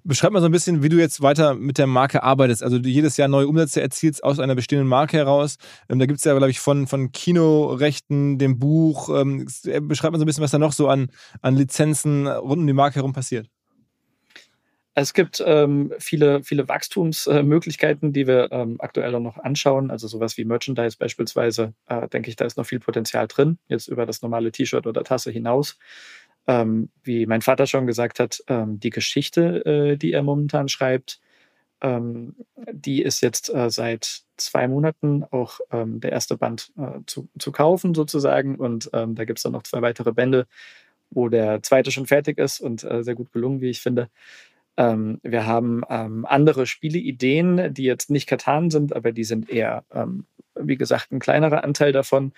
[0.05, 2.63] Beschreib mal so ein bisschen, wie du jetzt weiter mit der Marke arbeitest.
[2.63, 5.57] Also du jedes Jahr neue Umsätze erzielst aus einer bestehenden Marke heraus.
[5.89, 9.09] Ähm, da gibt es ja, glaube ich, von, von Kinorechten, dem Buch.
[9.09, 9.47] Ähm,
[9.83, 11.09] beschreib mal so ein bisschen, was da noch so an,
[11.41, 13.49] an Lizenzen rund um die Marke herum passiert.
[14.95, 19.91] Es gibt ähm, viele, viele Wachstumsmöglichkeiten, die wir ähm, aktuell noch anschauen.
[19.91, 23.89] Also sowas wie Merchandise beispielsweise, äh, denke ich, da ist noch viel Potenzial drin, jetzt
[23.89, 25.79] über das normale T-Shirt oder Tasse hinaus.
[26.47, 31.21] Ähm, wie mein Vater schon gesagt hat, ähm, die Geschichte, äh, die er momentan schreibt,
[31.81, 32.37] ähm,
[32.71, 37.51] die ist jetzt äh, seit zwei Monaten auch ähm, der erste Band äh, zu, zu
[37.53, 38.57] kaufen sozusagen.
[38.57, 40.47] Und da gibt es dann noch zwei weitere Bände,
[41.11, 44.09] wo der zweite schon fertig ist und äh, sehr gut gelungen, wie ich finde.
[44.83, 49.85] Ähm, wir haben ähm, andere Spieleideen, die jetzt nicht Katan sind, aber die sind eher,
[49.93, 52.33] ähm, wie gesagt, ein kleinerer Anteil davon.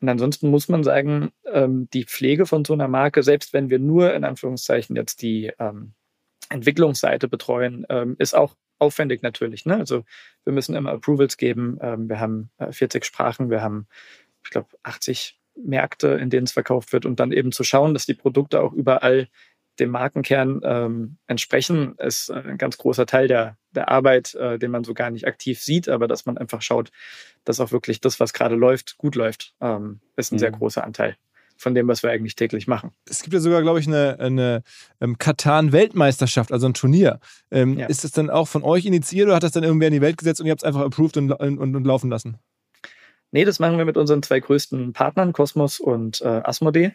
[0.00, 3.80] Und ansonsten muss man sagen, ähm, die Pflege von so einer Marke, selbst wenn wir
[3.80, 5.94] nur in Anführungszeichen jetzt die ähm,
[6.48, 9.66] Entwicklungsseite betreuen, ähm, ist auch aufwendig natürlich.
[9.66, 9.76] Ne?
[9.76, 10.04] Also
[10.44, 11.76] wir müssen immer Approvals geben.
[11.80, 13.88] wir haben äh, 40 Sprachen, wir haben,
[14.44, 18.06] ich glaube, 80 Märkte, in denen es verkauft wird und dann eben zu schauen, dass
[18.06, 19.28] die Produkte auch überall
[19.80, 24.84] dem Markenkern ähm, entsprechen, ist ein ganz großer Teil der, der Arbeit, äh, den man
[24.84, 26.90] so gar nicht aktiv sieht, aber dass man einfach schaut,
[27.44, 30.40] dass auch wirklich das, was gerade läuft, gut läuft, ähm, ist ein mhm.
[30.40, 31.16] sehr großer Anteil
[31.56, 32.90] von dem, was wir eigentlich täglich machen.
[33.08, 34.62] Es gibt ja sogar, glaube ich, eine, eine
[35.00, 37.20] ähm, Katan-Weltmeisterschaft, also ein Turnier.
[37.50, 37.86] Ähm, ja.
[37.86, 40.16] Ist das dann auch von euch initiiert oder hat das dann irgendwer in die Welt
[40.16, 42.38] gesetzt und ihr habt es einfach approved und, und, und laufen lassen?
[43.32, 46.92] Nee, das machen wir mit unseren zwei größten Partnern, Cosmos und äh, Asmodee.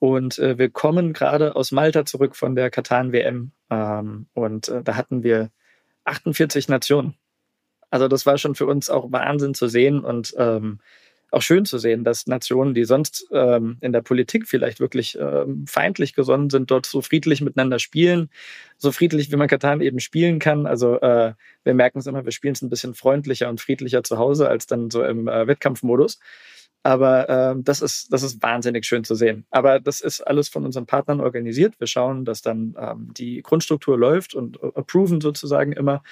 [0.00, 3.52] Und äh, wir kommen gerade aus Malta zurück von der Katan WM.
[3.70, 5.50] Ähm, und äh, da hatten wir
[6.04, 7.14] 48 Nationen.
[7.90, 10.80] Also das war schon für uns auch Wahnsinn zu sehen und ähm,
[11.32, 15.66] auch schön zu sehen, dass Nationen, die sonst ähm, in der Politik vielleicht wirklich ähm,
[15.68, 18.30] feindlich gesonnen sind, dort so friedlich miteinander spielen,
[18.78, 20.66] so friedlich wie man Katan eben spielen kann.
[20.66, 24.18] Also äh, wir merken es immer, wir spielen es ein bisschen freundlicher und friedlicher zu
[24.18, 26.18] Hause als dann so im äh, Wettkampfmodus.
[26.82, 29.44] Aber äh, das, ist, das ist wahnsinnig schön zu sehen.
[29.50, 31.74] Aber das ist alles von unseren Partnern organisiert.
[31.78, 36.02] Wir schauen, dass dann ähm, die Grundstruktur läuft und äh, approven sozusagen immer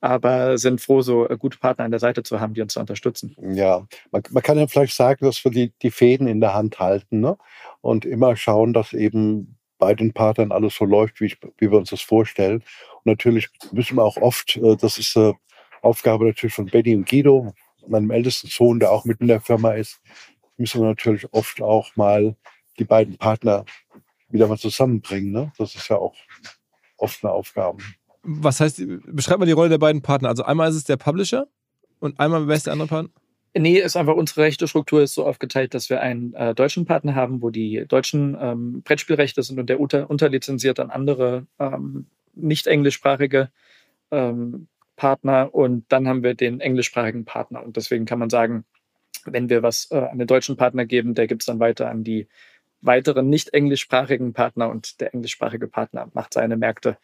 [0.00, 3.34] aber sind froh, so äh, gute Partner an der Seite zu haben, die uns unterstützen.
[3.54, 6.78] Ja, man, man kann ja vielleicht sagen, dass wir die, die Fäden in der Hand
[6.78, 7.36] halten ne?
[7.80, 11.78] und immer schauen, dass eben bei den Partnern alles so läuft, wie, ich, wie wir
[11.78, 12.62] uns das vorstellen.
[12.96, 15.32] Und natürlich müssen wir auch oft, äh, das ist äh,
[15.82, 17.52] Aufgabe natürlich von Benny und Guido,
[17.88, 20.00] meinem ältesten Sohn, der auch mit in der Firma ist,
[20.56, 22.36] müssen wir natürlich oft auch mal
[22.78, 23.64] die beiden Partner
[24.28, 25.32] wieder mal zusammenbringen.
[25.32, 25.52] Ne?
[25.58, 26.14] Das ist ja auch
[26.96, 27.78] oft eine Aufgabe.
[28.22, 30.28] Was heißt, beschreib mal die Rolle der beiden Partner.
[30.28, 31.46] Also einmal ist es der Publisher
[32.00, 33.10] und einmal wer ist der andere Partner?
[33.58, 37.14] Nee, ist einfach unsere rechte Struktur ist so aufgeteilt, dass wir einen äh, deutschen Partner
[37.14, 42.66] haben, wo die deutschen ähm, Brettspielrechte sind und der unter, unterlizenziert an andere ähm, nicht
[42.66, 43.50] englischsprachige
[44.10, 48.64] ähm, Partner und dann haben wir den englischsprachigen Partner und deswegen kann man sagen,
[49.24, 52.04] wenn wir was äh, an den deutschen Partner geben, der gibt es dann weiter an
[52.04, 52.28] die
[52.80, 56.98] weiteren nicht englischsprachigen Partner und der englischsprachige Partner macht seine Märkte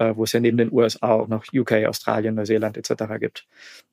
[0.00, 3.04] äh, wo es ja neben den USA auch noch UK, Australien, Neuseeland etc.
[3.20, 3.46] gibt.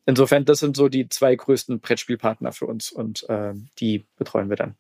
[0.06, 4.56] Insofern, das sind so die zwei größten Brettspielpartner für uns und äh, die betreuen wir
[4.56, 4.76] dann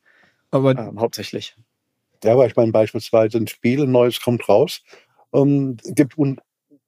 [0.49, 1.56] aber, ähm, hauptsächlich.
[2.23, 4.82] Ja, aber ich meine beispielsweise ein Spiel, ein neues kommt raus,
[5.34, 6.39] ähm, gibt un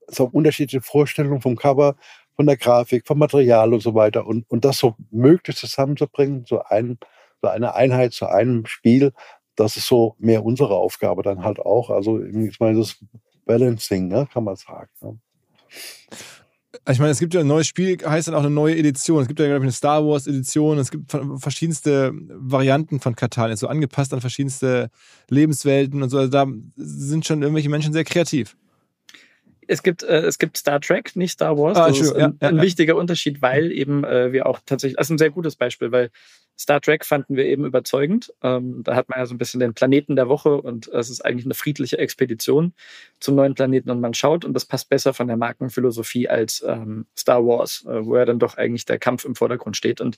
[0.09, 1.95] so unterschiedliche Vorstellungen vom Cover,
[2.35, 4.25] von der Grafik, vom Material und so weiter.
[4.25, 6.97] Und, und das so möglichst zusammenzubringen, so, ein,
[7.41, 9.11] so eine Einheit zu einem Spiel,
[9.55, 11.89] das ist so mehr unsere Aufgabe dann halt auch.
[11.89, 12.95] Also ich meine, das
[13.45, 14.89] Balancing, ne, kann man sagen.
[15.01, 15.17] Ne?
[16.89, 19.21] Ich meine, es gibt ja ein neues Spiel, heißt dann auch eine neue Edition.
[19.21, 20.77] Es gibt ja, glaube ich, eine Star Wars Edition.
[20.77, 24.89] Es gibt verschiedenste Varianten von Katan, so angepasst an verschiedenste
[25.29, 26.19] Lebenswelten und so.
[26.19, 28.55] Also da sind schon irgendwelche Menschen sehr kreativ.
[29.69, 31.77] Es gibt, äh, es gibt Star Trek, nicht Star Wars.
[31.77, 32.61] Ah, das ist ein, ja, ja, ein ja.
[32.61, 36.09] wichtiger Unterschied, weil eben äh, wir auch tatsächlich, das ist ein sehr gutes Beispiel, weil
[36.59, 38.33] Star Trek fanden wir eben überzeugend.
[38.43, 41.23] Ähm, da hat man ja so ein bisschen den Planeten der Woche und es ist
[41.23, 42.73] eigentlich eine friedliche Expedition
[43.21, 47.05] zum neuen Planeten und man schaut und das passt besser von der Markenphilosophie als ähm,
[47.15, 50.01] Star Wars, äh, wo ja dann doch eigentlich der Kampf im Vordergrund steht.
[50.01, 50.17] Und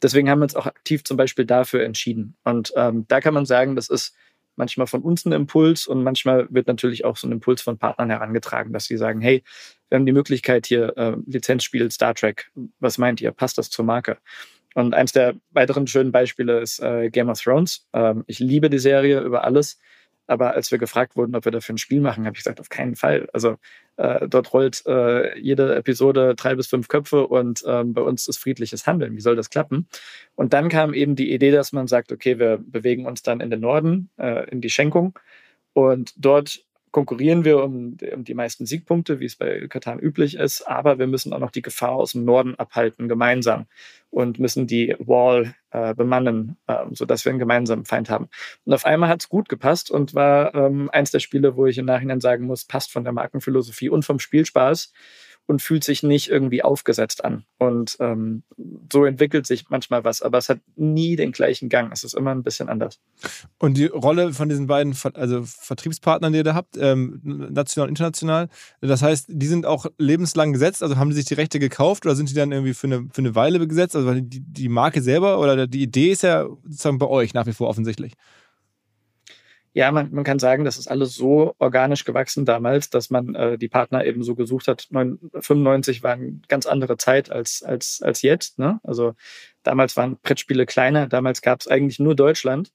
[0.00, 2.36] deswegen haben wir uns auch aktiv zum Beispiel dafür entschieden.
[2.44, 4.14] Und ähm, da kann man sagen, das ist
[4.60, 8.10] manchmal von uns ein Impuls und manchmal wird natürlich auch so ein Impuls von Partnern
[8.10, 9.42] herangetragen, dass sie sagen, hey,
[9.88, 12.52] wir haben die Möglichkeit hier äh, Lizenzspiel Star Trek.
[12.78, 13.32] Was meint ihr?
[13.32, 14.18] Passt das zur Marke?
[14.74, 17.88] Und eins der weiteren schönen Beispiele ist äh, Game of Thrones.
[17.92, 19.80] Ähm, ich liebe die Serie über alles.
[20.30, 22.68] Aber als wir gefragt wurden, ob wir dafür ein Spiel machen, habe ich gesagt, auf
[22.68, 23.28] keinen Fall.
[23.32, 23.56] Also
[23.96, 28.38] äh, dort rollt äh, jede Episode drei bis fünf Köpfe und ähm, bei uns ist
[28.38, 29.16] friedliches Handeln.
[29.16, 29.88] Wie soll das klappen?
[30.36, 33.50] Und dann kam eben die Idee, dass man sagt, okay, wir bewegen uns dann in
[33.50, 35.18] den Norden, äh, in die Schenkung.
[35.72, 40.62] Und dort konkurrieren wir um, um, die meisten Siegpunkte, wie es bei Katan üblich ist,
[40.62, 43.66] aber wir müssen auch noch die Gefahr aus dem Norden abhalten, gemeinsam
[44.10, 48.28] und müssen die Wall äh, bemannen, äh, sodass wir einen gemeinsamen Feind haben.
[48.64, 51.78] Und auf einmal hat es gut gepasst und war ähm, eins der Spiele, wo ich
[51.78, 54.92] im Nachhinein sagen muss, passt von der Markenphilosophie und vom Spielspaß
[55.50, 57.44] und fühlt sich nicht irgendwie aufgesetzt an.
[57.58, 58.44] Und ähm,
[58.92, 61.90] so entwickelt sich manchmal was, aber es hat nie den gleichen Gang.
[61.92, 63.00] Es ist immer ein bisschen anders.
[63.58, 67.98] Und die Rolle von diesen beiden also Vertriebspartnern, die ihr da habt, ähm, national und
[67.98, 68.48] international,
[68.80, 72.14] das heißt, die sind auch lebenslang gesetzt, also haben die sich die Rechte gekauft oder
[72.14, 73.96] sind die dann irgendwie für eine, für eine Weile gesetzt?
[73.96, 77.52] Also die, die Marke selber oder die Idee ist ja sozusagen bei euch nach wie
[77.52, 78.12] vor offensichtlich.
[79.80, 83.56] Ja, man, man kann sagen, das ist alles so organisch gewachsen damals, dass man äh,
[83.56, 84.88] die Partner eben so gesucht hat.
[84.90, 88.58] 95 war eine ganz andere Zeit als, als, als jetzt.
[88.58, 88.78] Ne?
[88.82, 89.14] Also
[89.62, 92.74] damals waren Brettspiele kleiner, damals gab es eigentlich nur Deutschland.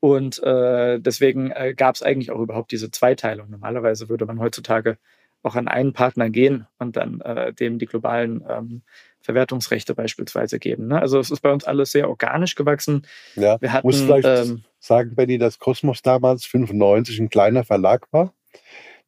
[0.00, 3.50] Und äh, deswegen äh, gab es eigentlich auch überhaupt diese Zweiteilung.
[3.50, 4.96] Normalerweise würde man heutzutage
[5.42, 8.82] auch an einen Partner gehen und dann äh, dem die globalen ähm,
[9.28, 10.86] Verwertungsrechte beispielsweise geben.
[10.86, 10.98] Ne?
[10.98, 13.06] Also es ist bei uns alles sehr organisch gewachsen.
[13.36, 18.06] Ja, wir hatten, muss vielleicht ähm, sagen, Benny, dass Cosmos damals 95 ein kleiner Verlag
[18.10, 18.32] war,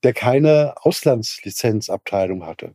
[0.02, 2.74] der keine Auslandslizenzabteilung hatte.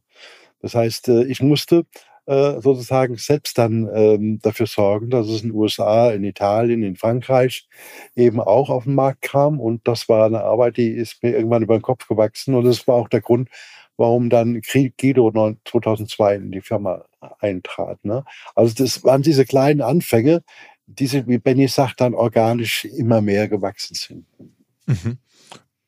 [0.60, 1.86] Das heißt, äh, ich musste
[2.26, 6.96] äh, sozusagen selbst dann ähm, dafür sorgen, dass es in den USA, in Italien, in
[6.96, 7.68] Frankreich
[8.16, 9.60] eben auch auf den Markt kam.
[9.60, 12.56] Und das war eine Arbeit, die ist mir irgendwann über den Kopf gewachsen.
[12.56, 13.50] Und das war auch der Grund,
[13.98, 15.32] warum dann Guido
[15.66, 17.06] 2002 in die Firma
[17.40, 18.04] eintrat.
[18.04, 18.24] Ne?
[18.56, 20.44] Also das waren diese kleinen Anfänge,
[20.88, 24.26] die, sie, wie Benny sagt, dann organisch immer mehr gewachsen sind.
[24.86, 25.18] Mhm.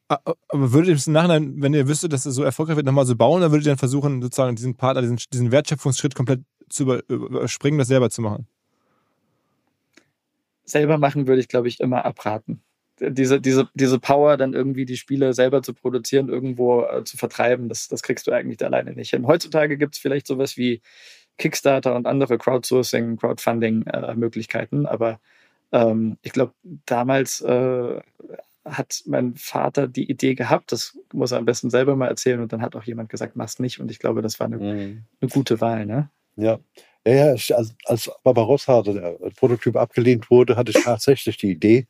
[0.08, 0.38] Aber
[0.72, 3.42] würdet ihr im Nachhinein, wenn ihr wüsstet, dass es so erfolgreich wird, nochmal so bauen,
[3.42, 7.90] dann würdet ihr dann versuchen, sozusagen diesen Partner, diesen, diesen Wertschöpfungsschritt komplett zu überspringen, das
[7.90, 8.48] selber zu machen?
[10.64, 12.62] Selber machen würde ich, glaube ich, immer abraten.
[13.00, 17.70] Diese, diese, diese Power, dann irgendwie die Spiele selber zu produzieren, irgendwo äh, zu vertreiben,
[17.70, 19.28] das, das kriegst du eigentlich alleine nicht hin.
[19.28, 20.82] Heutzutage gibt es vielleicht sowas wie
[21.38, 25.20] Kickstarter und andere Crowdsourcing, Crowdfunding-Möglichkeiten, äh, aber
[25.72, 26.54] ähm, ich glaube,
[26.86, 28.02] damals äh,
[28.66, 32.52] hat mein Vater die Idee gehabt, das muss er am besten selber mal erzählen und
[32.52, 35.04] dann hat auch jemand gesagt, mach's nicht und ich glaube, das war eine, mhm.
[35.22, 36.10] eine gute Wahl, ne?
[36.36, 36.60] Ja.
[37.06, 41.88] Ja, ja als, als Barbarossa, der Prototyp abgelehnt wurde, hatte ich tatsächlich die Idee,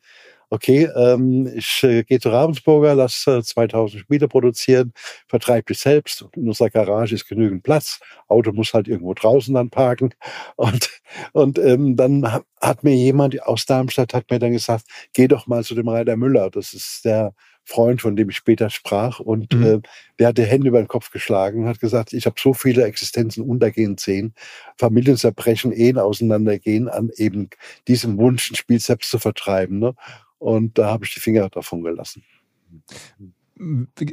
[0.50, 4.92] okay, ähm, ich äh, gehe zu Ravensburger, lass äh, 2000 Spiele produzieren,
[5.26, 6.24] vertreibe dich selbst.
[6.34, 8.00] In unserer Garage ist genügend Platz.
[8.28, 10.14] Auto muss halt irgendwo draußen dann parken.
[10.56, 10.90] Und,
[11.32, 15.64] und ähm, dann hat mir jemand aus Darmstadt hat mir dann gesagt, geh doch mal
[15.64, 16.50] zu dem Rainer Müller.
[16.50, 17.32] Das ist der
[17.68, 19.20] Freund, von dem ich später sprach.
[19.20, 19.64] Und mhm.
[19.64, 19.80] äh,
[20.18, 22.84] der hat die Hände über den Kopf geschlagen und hat gesagt, ich habe so viele
[22.84, 24.34] Existenzen untergehen sehen,
[24.78, 27.50] Familien zerbrechen, Ehen auseinandergehen, an eben
[27.86, 29.78] diesem Wunsch, ein Spiel selbst zu vertreiben.
[29.78, 29.94] Ne?
[30.38, 32.22] Und da habe ich die Finger davon gelassen.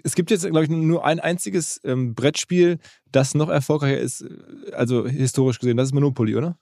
[0.04, 2.80] Es gibt jetzt, glaube ich, nur ein einziges ähm, Brettspiel,
[3.12, 5.78] das noch erfolgreicher ist, äh, also historisch gesehen.
[5.78, 6.58] Das ist Monopoly, oder?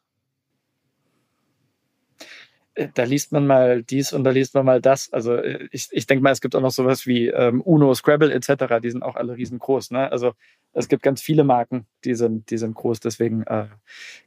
[2.75, 5.11] Äh, da liest man mal dies und da liest man mal das.
[5.13, 8.33] Also äh, ich, ich denke mal, es gibt auch noch sowas wie ähm, Uno, Scrabble
[8.33, 8.81] etc.
[8.81, 9.91] Die sind auch alle riesengroß.
[9.91, 10.11] Ne?
[10.11, 10.33] Also
[10.73, 12.99] es gibt ganz viele Marken, die sind, die sind groß.
[12.99, 13.67] Deswegen äh,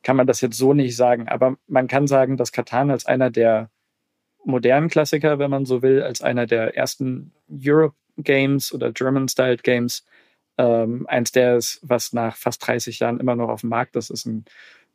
[0.03, 1.29] kann man das jetzt so nicht sagen.
[1.29, 3.71] Aber man kann sagen, dass Katan als einer der
[4.47, 10.05] modernen Klassiker, wenn man so will, als einer der ersten Europe Games oder German-Styled Games.
[10.59, 14.11] Ähm, eins der ist, was nach fast 30 Jahren immer noch auf dem Markt ist,
[14.11, 14.45] ist ein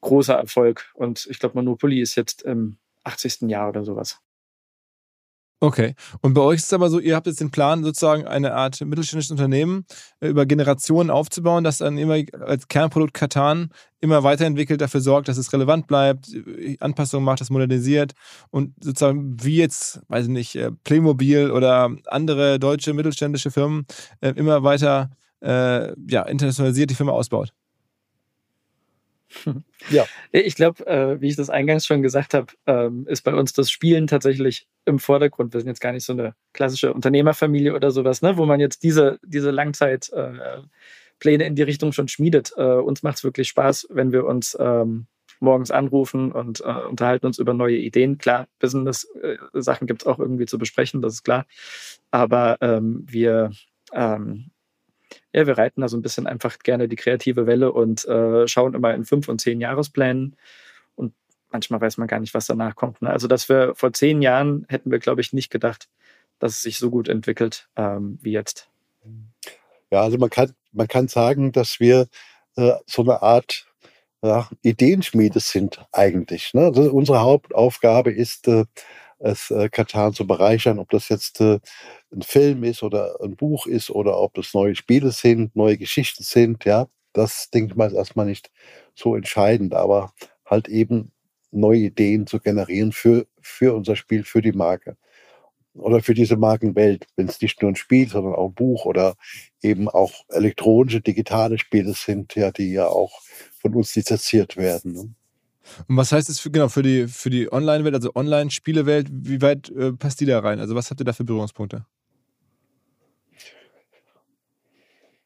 [0.02, 0.90] großer Erfolg.
[0.96, 3.42] Und ich glaube, Monopoly ist jetzt im 80.
[3.50, 4.20] Jahr oder sowas.
[5.64, 5.94] Okay.
[6.22, 8.82] Und bei euch ist es aber so, ihr habt jetzt den Plan, sozusagen eine Art
[8.82, 9.86] mittelständisches Unternehmen
[10.20, 13.70] äh, über Generationen aufzubauen, das dann immer als Kernprodukt Katan
[14.00, 18.14] immer weiterentwickelt, dafür sorgt, dass es relevant bleibt, äh, Anpassungen macht, das modernisiert
[18.50, 23.86] und sozusagen wie jetzt, weiß ich nicht, äh, Playmobil oder andere deutsche mittelständische Firmen
[24.22, 25.12] immer weiter
[25.44, 27.52] ja, internationalisiert die Firma ausbaut.
[29.90, 30.06] Ja.
[30.32, 33.72] Ich glaube, äh, wie ich das eingangs schon gesagt habe, ähm, ist bei uns das
[33.72, 35.54] Spielen tatsächlich im Vordergrund.
[35.54, 38.84] Wir sind jetzt gar nicht so eine klassische Unternehmerfamilie oder sowas, ne, wo man jetzt
[38.84, 40.70] diese, diese Langzeitpläne
[41.24, 42.54] äh, in die Richtung schon schmiedet.
[42.58, 45.08] Äh, uns macht es wirklich Spaß, wenn wir uns ähm,
[45.40, 48.18] morgens anrufen und äh, unterhalten uns über neue Ideen.
[48.18, 51.46] Klar, Business-Sachen gibt es auch irgendwie zu besprechen, das ist klar.
[52.12, 53.52] Aber ähm, wir
[53.94, 54.52] ähm,
[55.34, 58.74] ja, wir reiten da so ein bisschen einfach gerne die kreative Welle und äh, schauen
[58.74, 60.36] immer in fünf und zehn Jahresplänen.
[60.96, 61.14] Und
[61.52, 63.02] manchmal weiß man gar nicht, was danach kommt.
[63.02, 63.10] Ne?
[63.10, 65.88] Also, dass wir vor zehn Jahren hätten wir, glaube ich, nicht gedacht,
[66.40, 68.70] dass es sich so gut entwickelt ähm, wie jetzt.
[69.92, 72.08] Ja, also man kann, man kann sagen, dass wir
[72.56, 73.68] äh, so eine Art
[74.22, 76.54] ja, Ideenschmiede sind eigentlich.
[76.54, 76.66] Ne?
[76.66, 78.66] Also unsere Hauptaufgabe ist, äh,
[79.24, 81.60] es äh, Katan zu bereichern, ob das jetzt äh,
[82.12, 86.24] ein Film ist oder ein Buch ist oder ob das neue Spiele sind, neue Geschichten
[86.24, 88.52] sind, ja, das denke ich mal ist erstmal nicht
[88.96, 90.14] so entscheidend, aber
[90.46, 91.12] halt eben
[91.52, 94.98] neue Ideen zu generieren für, für unser Spiel, für die Marke
[95.74, 99.16] oder für diese Markenwelt, wenn es nicht nur ein Spiel, sondern auch ein Buch oder
[99.62, 103.22] eben auch elektronische, digitale Spiele sind, ja, die ja auch
[103.60, 104.94] von uns lizenziert werden.
[104.94, 105.14] Ne?
[105.88, 109.70] Und was heißt es für, genau, für die, für die Online-Welt, also Online-Spielewelt, wie weit
[109.70, 110.60] äh, passt die da rein?
[110.60, 111.86] Also was habt ihr da für Berührungspunkte?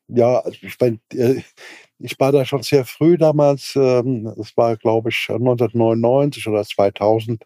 [0.08, 1.41] Ja, also ich meine, äh,
[1.98, 7.43] ich war da schon sehr früh damals, ähm, das war glaube ich 1999 oder 2000,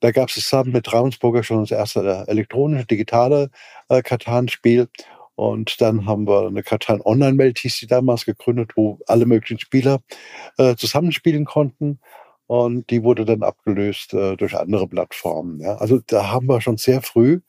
[0.00, 3.50] da gab es zusammen mit Ravensburger schon das erste äh, elektronische, digitale
[3.88, 4.88] äh, Katan-Spiel.
[5.36, 10.02] Und dann haben wir eine Katan Online-Welt, hieß die damals, gegründet, wo alle möglichen Spieler
[10.76, 11.98] zusammenspielen konnten.
[12.50, 15.60] Und die wurde dann abgelöst äh, durch andere Plattformen.
[15.60, 15.76] Ja.
[15.76, 17.42] Also da haben wir schon sehr früh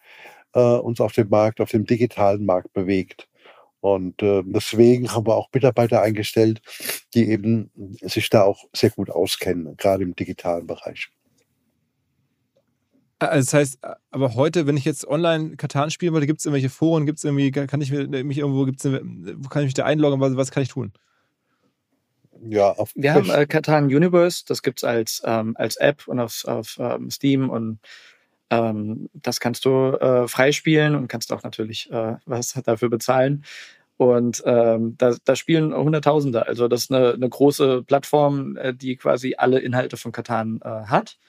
[0.54, 3.28] äh, uns auf dem Markt, auf dem digitalen Markt bewegt.
[3.80, 6.62] Und äh, deswegen haben wir auch Mitarbeiter eingestellt,
[7.16, 7.72] die eben
[8.02, 11.10] sich da auch sehr gut auskennen, gerade im digitalen Bereich.
[13.18, 13.80] Also das heißt,
[14.12, 17.24] aber heute, wenn ich jetzt online Katan spielen wollte, gibt es irgendwelche Foren, gibt es
[17.24, 20.62] irgendwie, kann ich mich irgendwo, gibt's, wo kann ich mich da einloggen, was, was kann
[20.62, 20.94] ich tun?
[22.48, 26.20] Ja, auf Wir haben äh, Katan Universe, das gibt es als, ähm, als App und
[26.20, 27.80] auf, auf ähm, Steam und
[28.50, 33.44] ähm, das kannst du äh, freispielen und kannst auch natürlich äh, was dafür bezahlen.
[34.02, 36.48] Und ähm, da, da spielen Hunderttausende.
[36.48, 40.68] Also das ist eine, eine große Plattform, äh, die quasi alle Inhalte von Katan äh,
[40.68, 41.20] hat.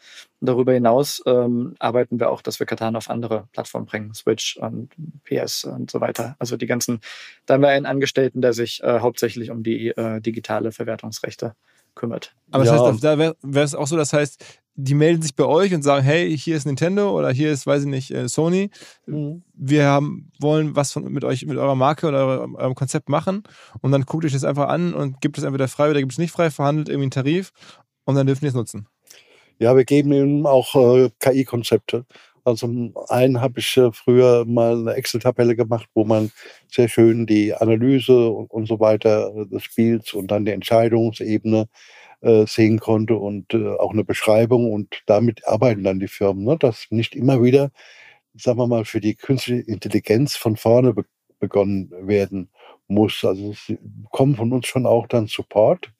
[0.40, 4.56] Und darüber hinaus ähm, arbeiten wir auch, dass wir Katan auf andere Plattformen bringen, Switch
[4.56, 4.88] und
[5.24, 6.34] PS und so weiter.
[6.38, 7.02] Also die ganzen,
[7.44, 11.54] da haben wir einen Angestellten, der sich äh, hauptsächlich um die äh, digitale Verwertungsrechte
[11.94, 12.34] kümmert.
[12.52, 12.90] Aber das Ja.
[12.90, 16.04] heißt, da wäre es auch so, das heißt, die melden sich bei euch und sagen,
[16.04, 18.70] hey, hier ist Nintendo oder hier ist, weiß ich nicht, äh, Sony.
[19.54, 23.42] Wir haben, wollen was von, mit euch, mit eurer Marke oder eurem, eurem Konzept machen
[23.80, 26.18] und dann guckt euch das einfach an und gibt es entweder frei oder gibt es
[26.18, 27.52] nicht frei, verhandelt irgendwie einen Tarif
[28.04, 28.86] und dann dürfen die es nutzen.
[29.58, 32.06] Ja, wir geben eben auch äh, KI-Konzepte.
[32.44, 36.32] Also zum einen habe ich äh, früher mal eine Excel-Tabelle gemacht, wo man
[36.68, 41.66] sehr schön die Analyse und, und so weiter des Spiels und dann die Entscheidungsebene äh,
[42.46, 46.56] sehen konnte und äh, auch eine Beschreibung und damit arbeiten dann die Firmen, ne?
[46.58, 47.70] dass nicht immer wieder,
[48.34, 51.04] sagen wir mal, für die künstliche Intelligenz von vorne be
[51.40, 52.50] begonnen werden
[52.86, 53.24] muss.
[53.24, 53.72] Also es
[54.12, 55.92] kommen von uns schon auch dann Support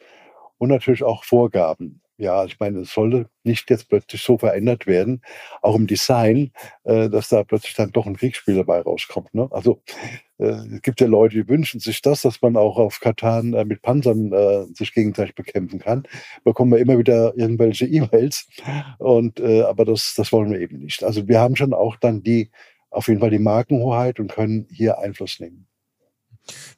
[0.59, 2.02] und natürlich auch Vorgaben.
[2.23, 5.23] Ja, ich meine, es sollte nicht jetzt plötzlich so verändert werden,
[5.61, 6.53] auch im Design,
[6.85, 9.35] äh, dass da plötzlich dann doch ein Kriegsspiel dabei rauskommt.
[9.35, 9.49] Ne?
[9.51, 9.83] Also
[10.39, 10.45] äh,
[10.77, 13.83] es gibt ja Leute, die wünschen sich das, dass man auch auf Katan äh, mit
[13.83, 16.05] Panzern äh, sich gegenseitig bekämpfen kann.
[16.45, 18.47] Bekommen wir immer wieder irgendwelche E-Mails.
[18.99, 21.03] Und äh, aber das, das wollen wir eben nicht.
[21.03, 22.53] Also wir haben schon auch dann die
[22.91, 25.67] auf jeden Fall die Markenhoheit und können hier Einfluss nehmen.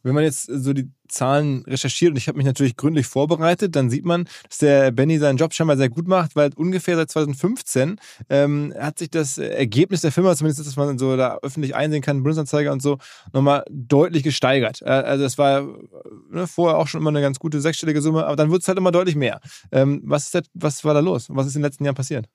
[0.02, 3.90] Wenn man jetzt so die Zahlen recherchiert und ich habe mich natürlich gründlich vorbereitet, dann
[3.90, 8.00] sieht man, dass der Benny seinen Job scheinbar sehr gut macht, weil ungefähr seit 2015
[8.30, 12.22] ähm, hat sich das Ergebnis der Firma, zumindest dass man so da öffentlich einsehen kann,
[12.22, 12.98] Bundesanzeiger und so,
[13.32, 14.82] nochmal deutlich gesteigert.
[14.82, 15.66] Äh, also es war
[16.30, 18.78] ne, vorher auch schon immer eine ganz gute sechsstellige Summe, aber dann wird es halt
[18.78, 19.40] immer deutlich mehr.
[19.72, 21.26] Ähm, was, ist das, was war da los?
[21.28, 22.28] Was ist in den letzten Jahren passiert?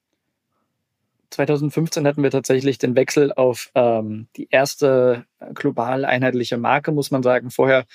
[1.32, 7.12] 2015 hatten wir tatsächlich den Wechsel auf ähm, die erste äh, global einheitliche Marke, muss
[7.12, 7.52] man sagen.
[7.52, 7.86] Vorher,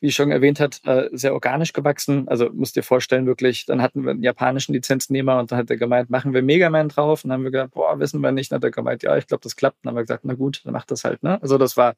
[0.00, 2.26] wie ich schon erwähnt hat, äh, sehr organisch gewachsen.
[2.28, 5.76] Also musst dir vorstellen, wirklich, dann hatten wir einen japanischen Lizenznehmer und dann hat er
[5.76, 7.22] gemeint, machen wir Mega Man drauf.
[7.22, 8.50] Und dann haben wir gesagt, boah, wissen wir nicht.
[8.50, 9.78] Dann hat er gemeint, ja, ich glaube, das klappt.
[9.82, 11.22] dann haben wir gesagt, na gut, dann macht das halt.
[11.22, 11.40] Ne?
[11.42, 11.94] Also das war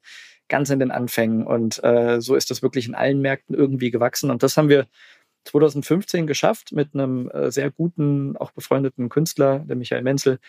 [0.49, 1.47] ganz in den Anfängen.
[1.47, 4.29] Und äh, so ist das wirklich in allen Märkten irgendwie gewachsen.
[4.29, 4.85] Und das haben wir
[5.45, 10.39] 2015 geschafft mit einem äh, sehr guten, auch befreundeten Künstler, der Michael Menzel,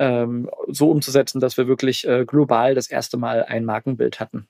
[0.00, 4.48] ähm, so umzusetzen, dass wir wirklich äh, global das erste Mal ein Markenbild hatten.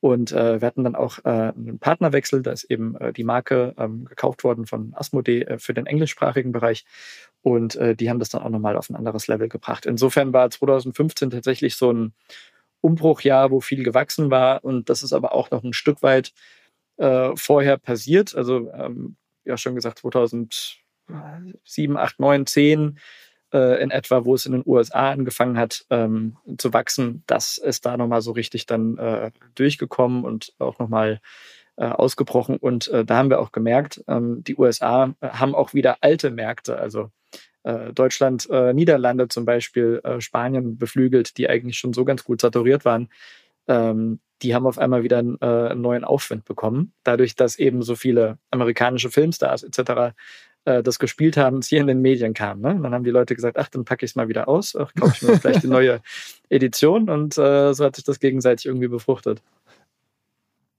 [0.00, 3.74] Und äh, wir hatten dann auch äh, einen Partnerwechsel, da ist eben äh, die Marke
[3.78, 6.84] ähm, gekauft worden von Asmodee äh, für den englischsprachigen Bereich.
[7.40, 9.86] Und äh, die haben das dann auch nochmal auf ein anderes Level gebracht.
[9.86, 12.12] Insofern war 2015 tatsächlich so ein
[12.82, 14.62] Umbruchjahr, wo viel gewachsen war.
[14.62, 16.34] Und das ist aber auch noch ein Stück weit
[16.98, 18.34] äh, vorher passiert.
[18.34, 19.16] Also, ähm,
[19.46, 22.98] ja, schon gesagt, 2007, 8, 9, 10
[23.54, 27.86] äh, in etwa, wo es in den USA angefangen hat ähm, zu wachsen, das ist
[27.86, 31.20] da nochmal so richtig dann äh, durchgekommen und auch nochmal
[31.76, 32.56] äh, ausgebrochen.
[32.56, 36.76] Und äh, da haben wir auch gemerkt, ähm, die USA haben auch wieder alte Märkte,
[36.76, 37.10] also
[37.62, 42.40] äh, Deutschland, äh, Niederlande zum Beispiel, äh, Spanien beflügelt, die eigentlich schon so ganz gut
[42.40, 43.08] saturiert waren.
[43.68, 47.82] Ähm, die haben auf einmal wieder einen, äh, einen neuen Aufwind bekommen, dadurch, dass eben
[47.82, 50.12] so viele amerikanische Filmstars etc
[50.64, 52.60] äh, das gespielt haben, es hier in den Medien kam.
[52.60, 52.78] Ne?
[52.82, 55.14] Dann haben die Leute gesagt, ach, dann packe ich es mal wieder aus, ach, kaufe
[55.16, 56.00] ich mir vielleicht die neue
[56.48, 59.42] Edition und äh, so hat sich das gegenseitig irgendwie befruchtet.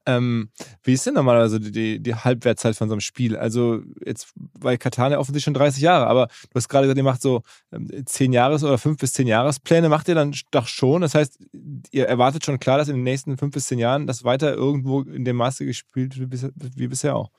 [0.07, 0.49] Ähm,
[0.83, 3.36] wie ist denn normalerweise die, die Halbwertszeit von so einem Spiel?
[3.36, 7.23] Also jetzt bei Katana offensichtlich schon 30 Jahre, aber du hast gerade gesagt, ihr macht
[7.23, 11.01] so ähm, 10 Jahres- oder 5 bis 10 Jahrespläne, macht ihr dann doch schon?
[11.01, 11.39] Das heißt,
[11.89, 15.01] ihr erwartet schon klar, dass in den nächsten 5 bis 10 Jahren das weiter irgendwo
[15.01, 17.31] in dem Maße gespielt wird wie bisher auch?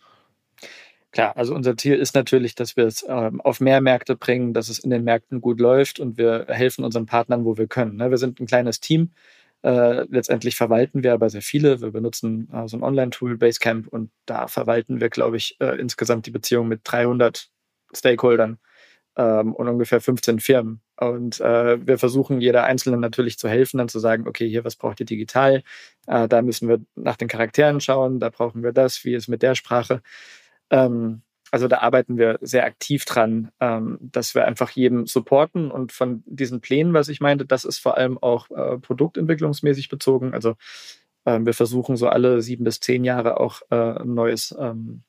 [1.12, 4.68] Klar, also unser Ziel ist natürlich, dass wir es ähm, auf mehr Märkte bringen, dass
[4.68, 7.96] es in den Märkten gut läuft und wir helfen unseren Partnern, wo wir können.
[7.96, 8.11] Ne?
[8.11, 9.12] Wir sind ein kleines Team.
[9.62, 11.80] Äh, letztendlich verwalten wir aber sehr viele.
[11.80, 16.26] Wir benutzen äh, so ein Online-Tool, Basecamp, und da verwalten wir, glaube ich, äh, insgesamt
[16.26, 17.48] die Beziehung mit 300
[17.94, 18.59] Stakeholdern
[19.16, 20.82] ähm, und ungefähr 15 Firmen.
[20.98, 24.76] Und äh, wir versuchen jeder Einzelnen natürlich zu helfen, dann zu sagen, okay, hier, was
[24.76, 25.62] braucht ihr digital?
[26.07, 29.42] Äh, da müssen wir nach den Charakteren schauen, da brauchen wir das, wie ist mit
[29.42, 30.02] der Sprache.
[30.71, 35.93] Ähm, also da arbeiten wir sehr aktiv dran, ähm, dass wir einfach jedem supporten und
[35.93, 40.35] von diesen Plänen, was ich meinte, das ist vor allem auch äh, produktentwicklungsmäßig bezogen.
[40.35, 40.57] Also
[41.25, 45.03] ähm, wir versuchen so alle sieben bis zehn Jahre auch äh, ein neues ähm,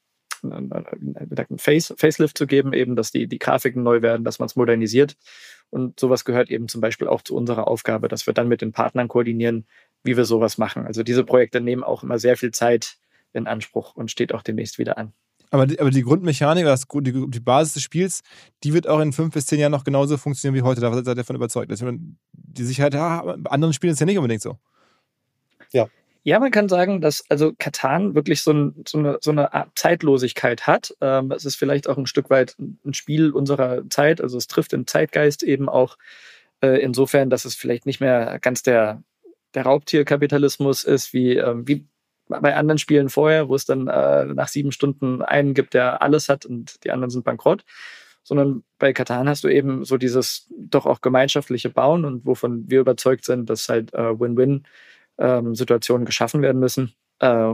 [0.44, 4.56] ein Face, Facelift zu geben, eben, dass die, die Grafiken neu werden, dass man es
[4.56, 5.18] modernisiert.
[5.70, 8.72] Und sowas gehört eben zum Beispiel auch zu unserer Aufgabe, dass wir dann mit den
[8.72, 9.66] Partnern koordinieren,
[10.04, 10.86] wie wir sowas machen.
[10.86, 12.98] Also diese Projekte nehmen auch immer sehr viel Zeit
[13.34, 15.14] in Anspruch und steht auch demnächst wieder an.
[15.50, 18.22] Aber die, aber die Grundmechanik, das, die, die Basis des Spiels,
[18.64, 20.82] die wird auch in fünf bis zehn Jahren noch genauso funktionieren wie heute.
[20.82, 21.72] Da seid ihr davon überzeugt.
[21.72, 21.84] Dass
[22.34, 24.58] die Sicherheit, ja, bei anderen Spielen ist ja nicht unbedingt so.
[25.72, 25.88] Ja.
[26.24, 29.70] Ja, man kann sagen, dass also Katan wirklich so, ein, so, eine, so eine Art
[29.76, 30.94] Zeitlosigkeit hat.
[31.00, 34.20] Ähm, es ist vielleicht auch ein Stück weit ein Spiel unserer Zeit.
[34.20, 35.98] Also es trifft den Zeitgeist eben auch
[36.62, 39.04] äh, insofern, dass es vielleicht nicht mehr ganz der,
[39.54, 41.88] der Raubtierkapitalismus ist, wie, ähm, wie
[42.28, 46.30] bei anderen Spielen vorher, wo es dann äh, nach sieben Stunden einen gibt, der alles
[46.30, 47.64] hat und die anderen sind bankrott.
[48.24, 52.82] Sondern bei Katan hast du eben so dieses doch auch gemeinschaftliche Bauen und wovon wir
[52.82, 54.64] überzeugt sind, dass halt äh, Win-Win
[55.18, 57.54] ähm, geschaffen werden müssen, äh,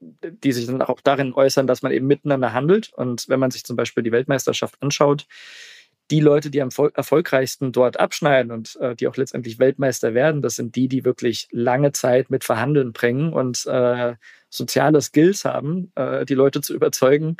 [0.00, 2.92] die sich dann auch darin äußern, dass man eben miteinander handelt.
[2.94, 5.26] Und wenn man sich zum Beispiel die Weltmeisterschaft anschaut,
[6.10, 10.56] die Leute, die am erfolgreichsten dort abschneiden und äh, die auch letztendlich Weltmeister werden, das
[10.56, 14.14] sind die, die wirklich lange Zeit mit Verhandeln bringen und äh,
[14.48, 17.36] soziale Skills haben, äh, die Leute zu überzeugen,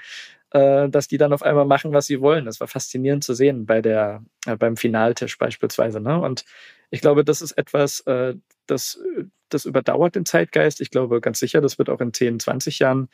[0.50, 2.44] äh, dass die dann auf einmal machen, was sie wollen.
[2.44, 6.00] Das war faszinierend zu sehen bei der, äh, beim Finaltisch beispielsweise.
[6.00, 6.20] Ne?
[6.20, 6.44] Und
[6.90, 8.34] ich glaube, das ist etwas, äh,
[8.66, 9.00] das,
[9.48, 10.80] das überdauert den Zeitgeist.
[10.80, 13.08] Ich glaube ganz sicher, das wird auch in 10, 20 Jahren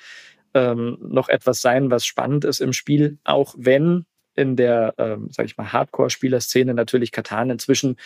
[0.54, 4.06] ähm, noch etwas sein, was spannend ist im Spiel, auch wenn
[4.36, 7.96] in der, ähm, sag ich mal, Hardcore-Spielerszene natürlich Katan inzwischen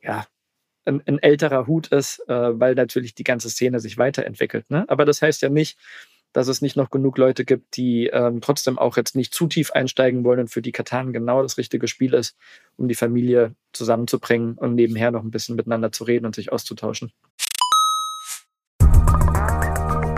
[0.00, 0.26] ja
[0.84, 4.70] ein, ein älterer Hut ist, äh, weil natürlich die ganze Szene sich weiterentwickelt.
[4.70, 4.84] Ne?
[4.88, 5.78] Aber das heißt ja nicht,
[6.32, 9.70] dass es nicht noch genug Leute gibt, die ähm, trotzdem auch jetzt nicht zu tief
[9.72, 12.36] einsteigen wollen und für die Katan genau das richtige Spiel ist,
[12.76, 17.12] um die Familie zusammenzubringen und nebenher noch ein bisschen miteinander zu reden und sich auszutauschen.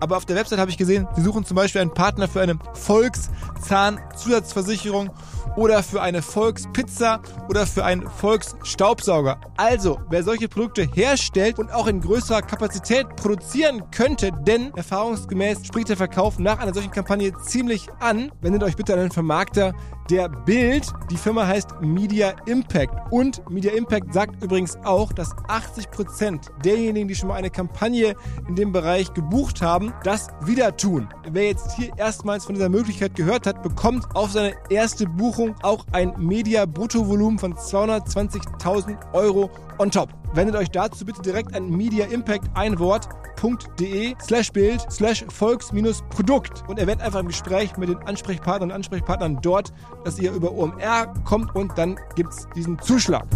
[0.00, 2.58] aber auf der Website habe ich gesehen, sie suchen zum Beispiel einen Partner für eine
[2.74, 5.10] Volkszahnzusatzversicherung
[5.56, 9.40] oder für eine Volkspizza oder für einen Volksstaubsauger.
[9.56, 15.88] Also, wer solche Produkte herstellt und auch in größerer Kapazität produzieren könnte, denn erfahrungsgemäß spricht
[15.88, 19.72] der Verkauf nach einer solchen Kampagne ziemlich an, wendet euch bitte an den Vermarkter
[20.10, 20.86] der Bild.
[21.10, 22.94] Die Firma heißt Media Impact.
[23.10, 28.14] Und Media Impact sagt übrigens auch, dass 80% derjenigen, die schon mal eine Kampagne
[28.48, 31.08] in dem Bereich gebucht haben, das wieder tun.
[31.30, 35.86] Wer jetzt hier erstmals von dieser Möglichkeit gehört hat, bekommt auf seine erste Buchung auch
[35.92, 40.08] ein Media-Bruttovolumen von 220.000 Euro on top.
[40.34, 43.08] Wendet euch dazu bitte direkt an Media Impact ein Wort
[43.42, 49.40] www.volks-produkt.de slash Bild slash Volks-Produkt und erwähnt einfach im Gespräch mit den Ansprechpartnern und Ansprechpartnern
[49.42, 49.72] dort,
[50.04, 53.26] dass ihr über OMR kommt und dann gibt es diesen Zuschlag.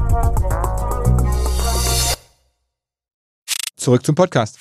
[3.76, 4.58] Zurück zum Podcast.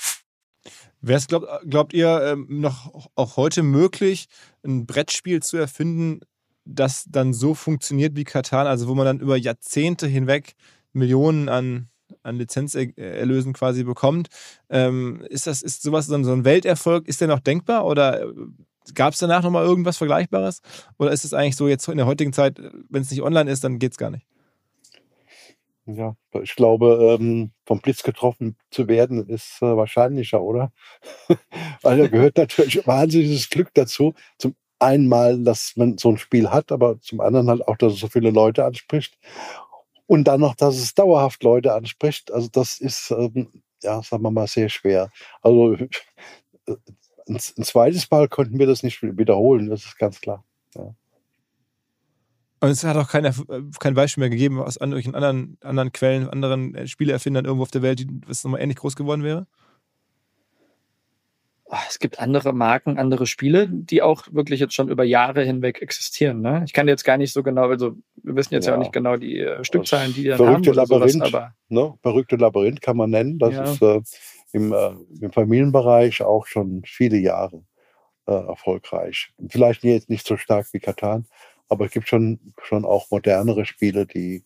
[1.01, 4.27] Wäre es, glaubt, glaubt ihr, ähm, noch auch heute möglich,
[4.63, 6.21] ein Brettspiel zu erfinden,
[6.65, 10.55] das dann so funktioniert wie Katan, also wo man dann über Jahrzehnte hinweg
[10.93, 11.89] Millionen an
[12.23, 14.29] an Lizenzerlösen quasi bekommt.
[14.69, 17.07] Ähm, ist das, ist sowas so ein Welterfolg?
[17.07, 18.33] Ist der noch denkbar oder äh,
[18.93, 20.61] gab es danach nochmal irgendwas Vergleichbares?
[20.97, 22.59] Oder ist es eigentlich so jetzt in der heutigen Zeit,
[22.89, 24.25] wenn es nicht online ist, dann geht es gar nicht?
[25.87, 30.71] Ja, ich glaube, ähm, vom Blitz getroffen zu werden, ist äh, wahrscheinlicher, oder?
[31.83, 34.15] Weil da gehört natürlich wahnsinniges Glück dazu.
[34.39, 34.55] Zum
[34.85, 37.99] einen mal, dass man so ein Spiel hat, aber zum anderen halt auch, dass es
[37.99, 39.17] so viele Leute anspricht.
[40.07, 42.31] Und dann noch, dass es dauerhaft Leute anspricht.
[42.31, 43.47] Also das ist, ähm,
[43.81, 45.09] ja, sagen wir mal, sehr schwer.
[45.41, 45.87] Also äh,
[47.27, 50.43] ein, zweites Mal konnten wir das nicht wiederholen, das ist ganz klar.
[50.75, 50.93] Ja.
[52.59, 56.29] Und es hat auch keine, äh, kein Beispiel mehr gegeben aus irgendwelchen anderen, anderen Quellen,
[56.29, 59.47] anderen äh, Spieleerfindern irgendwo auf der Welt, was nochmal ähnlich groß geworden wäre?
[61.67, 65.81] Ah, es gibt andere Marken, andere Spiele, die auch wirklich jetzt schon über Jahre hinweg
[65.81, 66.41] existieren.
[66.41, 66.63] Ne?
[66.67, 68.93] Ich kann jetzt gar nicht so genau, also wir wissen jetzt ja, ja auch nicht
[68.93, 70.77] genau die äh, Stückzahlen, die dann Verrückte haben.
[70.77, 71.95] Labyrinth, sowas, aber ne?
[72.03, 73.39] Verrückte Labyrinth kann man nennen.
[73.39, 73.63] Das ja.
[73.63, 74.01] ist äh,
[74.51, 74.91] im, äh,
[75.21, 77.63] im, Familienbereich auch schon viele Jahre
[78.27, 79.33] äh, erfolgreich.
[79.49, 81.25] Vielleicht jetzt nicht so stark wie Katan,
[81.67, 84.45] aber es gibt schon, schon auch modernere Spiele, die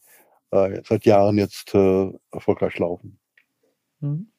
[0.51, 3.19] äh, seit Jahren jetzt äh, erfolgreich laufen.
[3.99, 4.31] Mhm.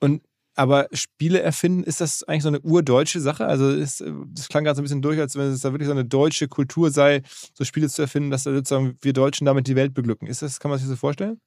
[0.00, 0.22] Und
[0.54, 3.46] aber Spiele erfinden, ist das eigentlich so eine urdeutsche Sache?
[3.46, 5.86] Also ist, äh, das klang gerade so ein bisschen durch, als wenn es da wirklich
[5.86, 7.22] so eine deutsche Kultur sei,
[7.54, 10.28] so Spiele zu erfinden, dass da sozusagen wir Deutschen damit die Welt beglücken.
[10.28, 11.40] Ist das, kann man sich das so vorstellen?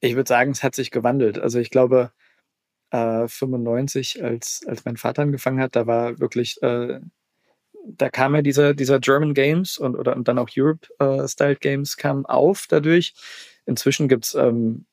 [0.00, 1.38] Ich würde sagen, es hat sich gewandelt.
[1.38, 2.12] Also ich glaube,
[2.90, 7.00] äh, 95, als, als mein Vater angefangen hat, da war wirklich, äh,
[7.84, 11.96] da kam ja dieser, dieser German Games und, oder, und dann auch Europe-Styled äh, Games
[11.96, 13.14] kam auf dadurch.
[13.64, 14.86] Inzwischen gibt es ähm,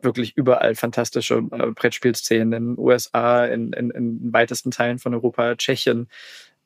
[0.00, 5.56] wirklich überall fantastische äh, Brettspielszenen in den USA, in, in, in weitesten Teilen von Europa,
[5.56, 6.08] Tschechien.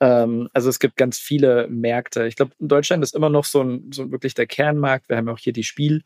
[0.01, 2.27] Ähm, also es gibt ganz viele Märkte.
[2.27, 5.09] Ich glaube, in Deutschland ist immer noch so, ein, so wirklich der Kernmarkt.
[5.09, 6.03] Wir haben auch hier die Spiel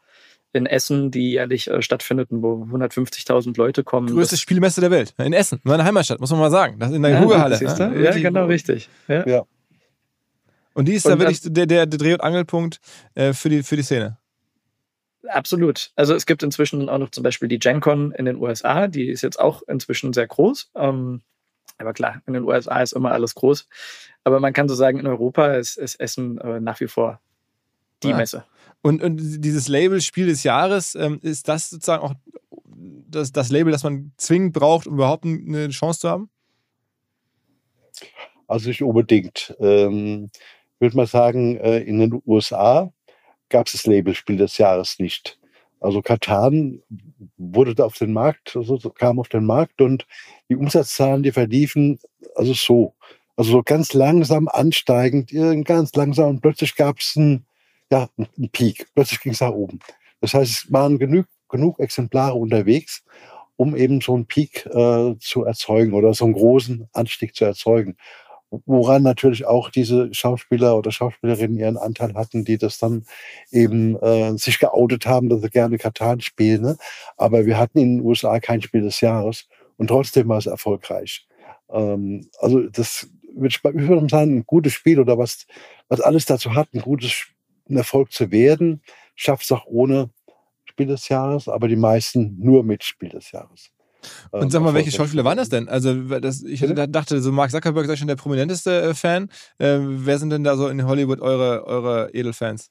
[0.53, 4.09] in Essen, die jährlich äh, stattfindet und wo 150.000 Leute kommen.
[4.09, 5.15] Größte Spielmesse der Welt.
[5.19, 6.79] In Essen, meine Heimatstadt, muss man mal sagen.
[6.79, 7.59] Das in der ja, Ruhrhalle.
[7.59, 8.05] Ne?
[8.05, 8.89] Ja, genau, richtig.
[9.09, 9.27] Ja.
[9.27, 9.43] ja.
[10.75, 12.81] Und die ist und da wirklich der, der, der Dreh- und Angelpunkt
[13.15, 14.19] äh, für, die, für die Szene.
[15.29, 15.93] Absolut.
[15.97, 19.23] Also es gibt inzwischen auch noch zum Beispiel die GenCon in den USA, die ist
[19.23, 20.71] jetzt auch inzwischen sehr groß.
[20.75, 21.23] Ähm,
[21.79, 23.69] aber klar, in den USA ist immer alles groß.
[24.25, 27.21] Aber man kann so sagen, in Europa ist, ist Essen äh, nach wie vor
[28.03, 28.17] die ja.
[28.17, 28.45] Messe.
[28.83, 32.15] Und, und dieses Label Spiel des Jahres, ähm, ist das sozusagen auch
[33.09, 36.31] das, das Label, das man zwingend braucht, um überhaupt eine Chance zu haben?
[38.47, 39.57] Also nicht unbedingt.
[39.59, 40.31] Ähm,
[40.79, 42.93] würde mal sagen, äh, in den USA
[43.49, 45.39] gab es das Label Spiel des Jahres nicht.
[45.81, 46.83] Also Katan
[47.37, 50.07] wurde da auf den Markt, also kam auf den Markt und
[50.49, 51.99] die Umsatzzahlen, die verliefen
[52.35, 52.95] also so.
[53.37, 55.31] Also so ganz langsam ansteigend,
[55.65, 57.45] ganz langsam und plötzlich gab es einen,
[57.93, 58.89] ja, einen Peak.
[58.95, 59.81] Plötzlich ging es nach oben.
[60.23, 63.05] Das heißt, es waren genug, genug Exemplare unterwegs,
[63.57, 67.97] um eben so einen Peak äh, zu erzeugen oder so einen großen Anstieg zu erzeugen
[68.51, 73.05] woran natürlich auch diese Schauspieler oder Schauspielerinnen ihren Anteil hatten, die das dann
[73.51, 76.63] eben äh, sich geoutet haben, dass sie gerne Katan spielen.
[76.63, 76.77] Ne?
[77.17, 81.27] Aber wir hatten in den USA kein Spiel des Jahres und trotzdem war es erfolgreich.
[81.71, 85.47] Ähm, also das würde ich, würde sagen, ein gutes Spiel oder was,
[85.89, 87.27] was alles dazu hat, ein gutes
[87.69, 88.83] ein Erfolg zu werden,
[89.15, 90.11] schafft es auch ohne
[90.65, 93.71] Spiel des Jahres, aber die meisten nur mit Spiel des Jahres.
[94.31, 95.69] Und ähm, sag mal, welche Schauspieler waren das denn?
[95.69, 99.29] Also, das, ich dachte, so Mark Zuckerberg sei schon der prominenteste äh, Fan.
[99.59, 102.71] Äh, wer sind denn da so in Hollywood eure, eure Edelfans?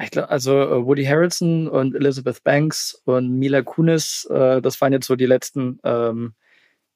[0.00, 4.92] Ich glaube, also äh, Woody Harrelson und Elizabeth Banks und Mila Kunis, äh, das waren
[4.92, 6.34] jetzt so die letzten, ähm,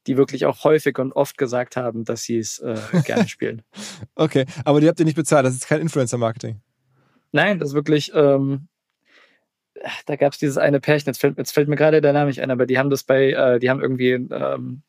[0.06, 2.62] die wirklich auch häufig und oft gesagt haben, dass sie es
[3.04, 3.62] gerne spielen.
[4.14, 6.60] okay, aber die habt ihr nicht bezahlt, das ist kein Influencer-Marketing.
[7.32, 8.68] Nein, das ist wirklich, ähm,
[10.06, 12.40] da gab es dieses eine Pärchen, jetzt fällt, jetzt fällt mir gerade der Name nicht
[12.40, 14.82] ein, aber die haben das bei, äh, die haben irgendwie ähm,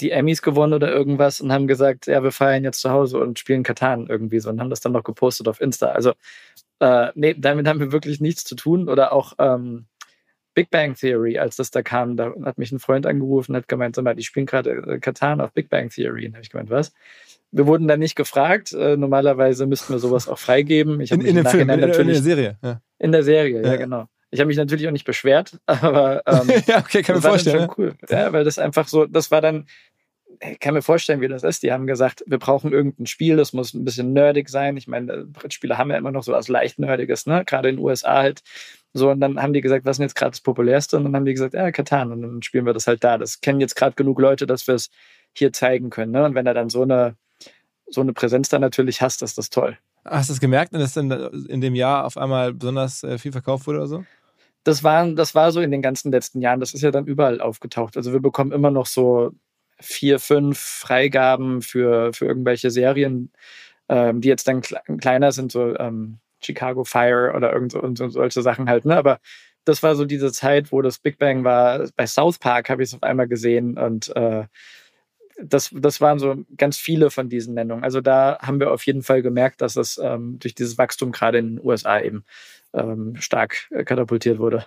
[0.00, 3.38] die Emmys gewonnen oder irgendwas und haben gesagt, ja, wir feiern jetzt zu Hause und
[3.38, 5.88] spielen Katan irgendwie so und haben das dann noch gepostet auf Insta.
[5.88, 6.12] Also,
[6.80, 8.88] äh, nee, damit haben wir wirklich nichts zu tun.
[8.88, 9.86] Oder auch ähm,
[10.54, 13.68] Big Bang Theory, als das da kam, da hat mich ein Freund angerufen und hat
[13.68, 16.26] gemeint, sag mal, die spielen gerade äh, Katan auf Big Bang Theory.
[16.26, 16.92] Und habe ich gemeint, was?
[17.50, 18.72] Wir wurden dann nicht gefragt.
[18.72, 21.00] Äh, normalerweise müssten wir sowas auch freigeben.
[21.00, 22.58] Ich in, in dem Film, in, in, der Serie.
[22.62, 22.80] Ja.
[22.98, 24.08] In der Serie, ja, ja genau.
[24.30, 27.66] Ich habe mich natürlich auch nicht beschwert, aber ähm, ja, okay, kann mir vorstellen.
[27.66, 27.94] Schon cool.
[28.08, 29.66] Ja, weil das einfach so, das war dann,
[30.40, 31.62] ich kann mir vorstellen, wie das ist.
[31.62, 34.76] Die haben gesagt, wir brauchen irgendein Spiel, das muss ein bisschen nerdig sein.
[34.76, 37.44] Ich meine, Brettspiele haben ja immer noch so was leicht nerdiges, ne?
[37.44, 38.42] Gerade in den USA halt.
[38.92, 40.96] So, und dann haben die gesagt, was ist denn jetzt gerade das Populärste?
[40.96, 42.12] Und dann haben die gesagt, ja, Katan.
[42.12, 43.18] Und dann spielen wir das halt da.
[43.18, 44.90] Das kennen jetzt gerade genug Leute, dass wir es
[45.34, 46.12] hier zeigen können.
[46.12, 46.24] Ne?
[46.24, 47.16] Und wenn er dann so eine,
[47.86, 49.78] so eine Präsenz da natürlich hast, ist das toll.
[50.10, 53.66] Hast du es gemerkt, dass in, in dem Jahr auf einmal besonders äh, viel verkauft
[53.66, 54.04] wurde oder so?
[54.64, 56.60] Das war, das war so in den ganzen letzten Jahren.
[56.60, 57.96] Das ist ja dann überall aufgetaucht.
[57.96, 59.32] Also wir bekommen immer noch so
[59.80, 63.32] vier, fünf Freigaben für, für irgendwelche Serien,
[63.88, 68.42] ähm, die jetzt dann kleiner sind, so ähm, Chicago Fire oder irgend so, so, solche
[68.42, 68.84] Sachen halt.
[68.84, 68.96] Ne?
[68.96, 69.20] Aber
[69.64, 71.86] das war so diese Zeit, wo das Big Bang war.
[71.96, 74.46] Bei South Park habe ich es auf einmal gesehen und äh,
[75.42, 77.84] das, das waren so ganz viele von diesen Nennungen.
[77.84, 81.38] Also da haben wir auf jeden Fall gemerkt, dass es ähm, durch dieses Wachstum gerade
[81.38, 82.24] in den USA eben
[82.72, 84.66] ähm, stark äh, katapultiert wurde.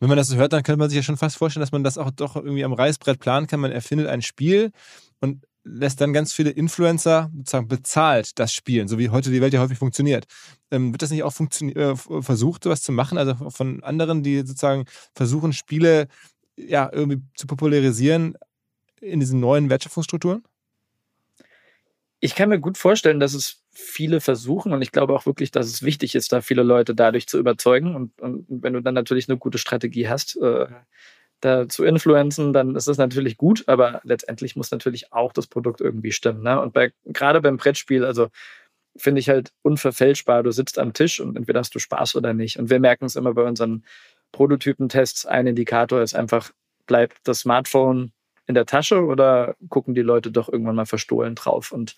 [0.00, 1.84] Wenn man das so hört, dann könnte man sich ja schon fast vorstellen, dass man
[1.84, 3.60] das auch doch irgendwie am Reißbrett planen kann.
[3.60, 4.70] Man erfindet ein Spiel
[5.20, 9.54] und lässt dann ganz viele Influencer sozusagen bezahlt das spielen, so wie heute die Welt
[9.54, 10.26] ja häufig funktioniert.
[10.70, 13.16] Ähm, wird das nicht auch äh, versucht, sowas zu machen?
[13.16, 14.84] Also von anderen, die sozusagen
[15.14, 16.08] versuchen, Spiele
[16.56, 18.36] ja irgendwie zu popularisieren,
[19.02, 20.44] in diesen neuen Wertschöpfungsstrukturen?
[22.20, 25.66] Ich kann mir gut vorstellen, dass es viele versuchen und ich glaube auch wirklich, dass
[25.66, 27.96] es wichtig ist, da viele Leute dadurch zu überzeugen.
[27.96, 30.66] Und, und wenn du dann natürlich eine gute Strategie hast, äh,
[31.40, 35.80] da zu influenzen, dann ist das natürlich gut, aber letztendlich muss natürlich auch das Produkt
[35.80, 36.42] irgendwie stimmen.
[36.42, 36.60] Ne?
[36.60, 38.28] Und bei, gerade beim Brettspiel, also
[38.96, 40.42] finde ich halt unverfälschbar.
[40.42, 42.58] Du sitzt am Tisch und entweder hast du Spaß oder nicht.
[42.58, 43.84] Und wir merken es immer bei unseren
[44.32, 45.26] Prototypentests.
[45.26, 46.52] Ein Indikator ist einfach,
[46.86, 48.12] bleibt das Smartphone
[48.46, 51.72] in der Tasche oder gucken die Leute doch irgendwann mal verstohlen drauf?
[51.72, 51.96] Und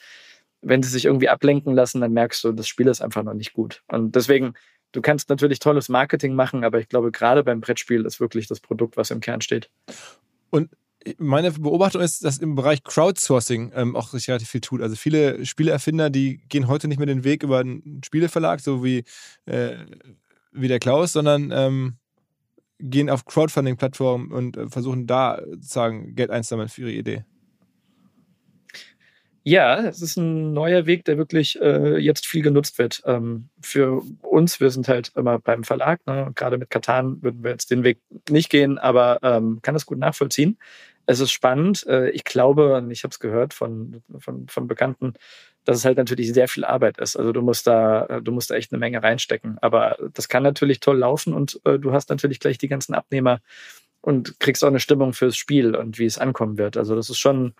[0.63, 3.53] wenn sie sich irgendwie ablenken lassen, dann merkst du, das Spiel ist einfach noch nicht
[3.53, 3.83] gut.
[3.89, 4.55] Und deswegen,
[4.93, 8.61] du kannst natürlich tolles Marketing machen, aber ich glaube, gerade beim Brettspiel ist wirklich das
[8.61, 9.71] Produkt, was im Kern steht.
[10.51, 10.71] Und
[11.19, 14.81] meine Beobachtung ist, dass im Bereich Crowdsourcing ähm, auch sich relativ viel tut.
[14.81, 19.05] Also viele Spieleerfinder, die gehen heute nicht mehr den Weg über einen Spieleverlag, so wie,
[19.45, 19.77] äh,
[20.53, 21.97] wie der Klaus, sondern ähm,
[22.79, 27.25] gehen auf Crowdfunding-Plattformen und äh, versuchen da sozusagen Geld einzusammeln für ihre Idee.
[29.47, 33.03] Ja, es ist ein neuer Weg, der wirklich äh, jetzt viel genutzt wird.
[33.05, 36.01] Ähm, für uns, wir sind halt immer beim Verlag.
[36.07, 36.33] Ne?
[36.35, 38.01] Gerade mit Katan würden wir jetzt den Weg
[38.31, 40.57] nicht gehen, aber ähm, kann das gut nachvollziehen.
[41.05, 41.87] Es ist spannend.
[41.87, 45.13] Äh, ich glaube, und ich habe es gehört von, von, von Bekannten,
[45.65, 47.17] dass es halt natürlich sehr viel Arbeit ist.
[47.17, 49.59] Also du musst da, du musst da echt eine Menge reinstecken.
[49.61, 53.41] Aber das kann natürlich toll laufen und äh, du hast natürlich gleich die ganzen Abnehmer
[54.01, 56.77] und kriegst auch eine Stimmung fürs Spiel und wie es ankommen wird.
[56.77, 57.55] Also das ist schon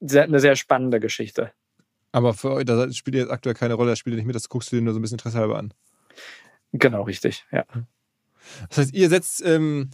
[0.00, 1.52] sehr, eine sehr spannende Geschichte.
[2.12, 4.34] Aber für euch, da spielt ihr jetzt aktuell keine Rolle, das spielt ihr nicht mit,
[4.34, 5.74] das guckst du dir nur so ein bisschen Interesse halber an.
[6.72, 7.64] Genau, richtig, ja.
[8.70, 9.90] Das heißt, ihr setzt ähm,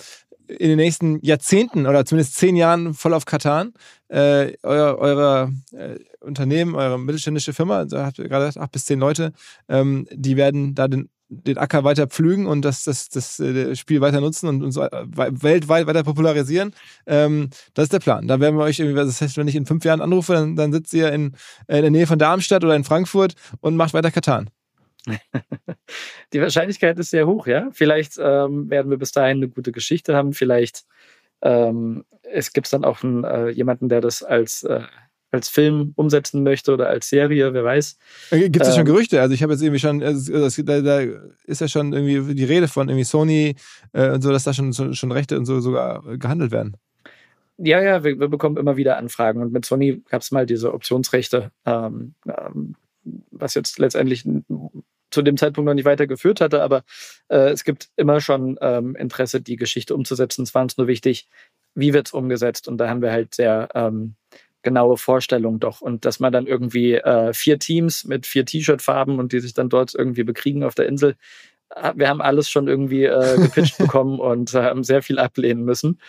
[0.49, 3.73] in den nächsten Jahrzehnten oder zumindest zehn Jahren voll auf Katan.
[4.09, 9.01] Äh, euer, eure äh, Unternehmen, eure mittelständische Firma, da habt ihr gerade acht bis zehn
[9.01, 9.33] Leute,
[9.69, 14.01] ähm, die werden da den den Acker weiter pflügen und das, das, das, das Spiel
[14.01, 16.75] weiter nutzen und, und so weltweit weiter popularisieren.
[17.07, 18.29] Ähm, das ist der Plan.
[18.29, 20.73] Da werden wir euch irgendwie, das heißt, wenn ich in fünf Jahren anrufe, dann, dann
[20.73, 21.35] sitzt ihr in,
[21.67, 24.51] in der Nähe von Darmstadt oder in Frankfurt und macht weiter Katan.
[26.33, 27.69] Die Wahrscheinlichkeit ist sehr hoch, ja.
[27.73, 30.33] Vielleicht ähm, werden wir bis dahin eine gute Geschichte haben.
[30.33, 30.85] Vielleicht
[31.43, 34.83] ähm, es gibt dann auch einen, äh, jemanden, der das als äh,
[35.35, 37.99] als Film umsetzen möchte oder als Serie, wer weiß.
[38.31, 39.21] Äh, Gibt es ähm, schon Gerüchte?
[39.21, 41.01] Also ich habe jetzt irgendwie schon, also da, da,
[41.45, 43.57] ist ja schon irgendwie die Rede von irgendwie Sony
[43.93, 46.77] äh, und so, dass da schon, schon Rechte und so sogar gehandelt werden.
[47.59, 50.73] Ja, ja, wir, wir bekommen immer wieder Anfragen und mit Sony gab es mal diese
[50.73, 52.77] Optionsrechte, ähm, ähm,
[53.31, 54.25] was jetzt letztendlich
[55.15, 56.83] zu dem Zeitpunkt noch nicht weitergeführt hatte, aber
[57.29, 60.43] äh, es gibt immer schon ähm, Interesse, die Geschichte umzusetzen.
[60.43, 61.29] Es war uns nur wichtig,
[61.75, 64.17] wie wird es umgesetzt und da haben wir halt sehr ähm,
[64.63, 65.81] genaue Vorstellung doch.
[65.81, 69.69] Und dass man dann irgendwie äh, vier Teams mit vier T-Shirt-Farben und die sich dann
[69.69, 71.15] dort irgendwie bekriegen auf der Insel.
[71.71, 75.65] Ah, wir haben alles schon irgendwie äh, gepitcht bekommen und äh, haben sehr viel ablehnen
[75.65, 76.01] müssen,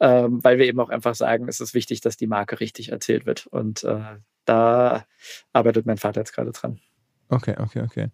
[0.00, 3.26] ähm, weil wir eben auch einfach sagen, es ist wichtig, dass die Marke richtig erzählt
[3.26, 3.46] wird.
[3.48, 4.00] Und äh,
[4.44, 5.04] da
[5.52, 6.80] arbeitet mein Vater jetzt gerade dran.
[7.32, 8.08] Okay, okay, okay.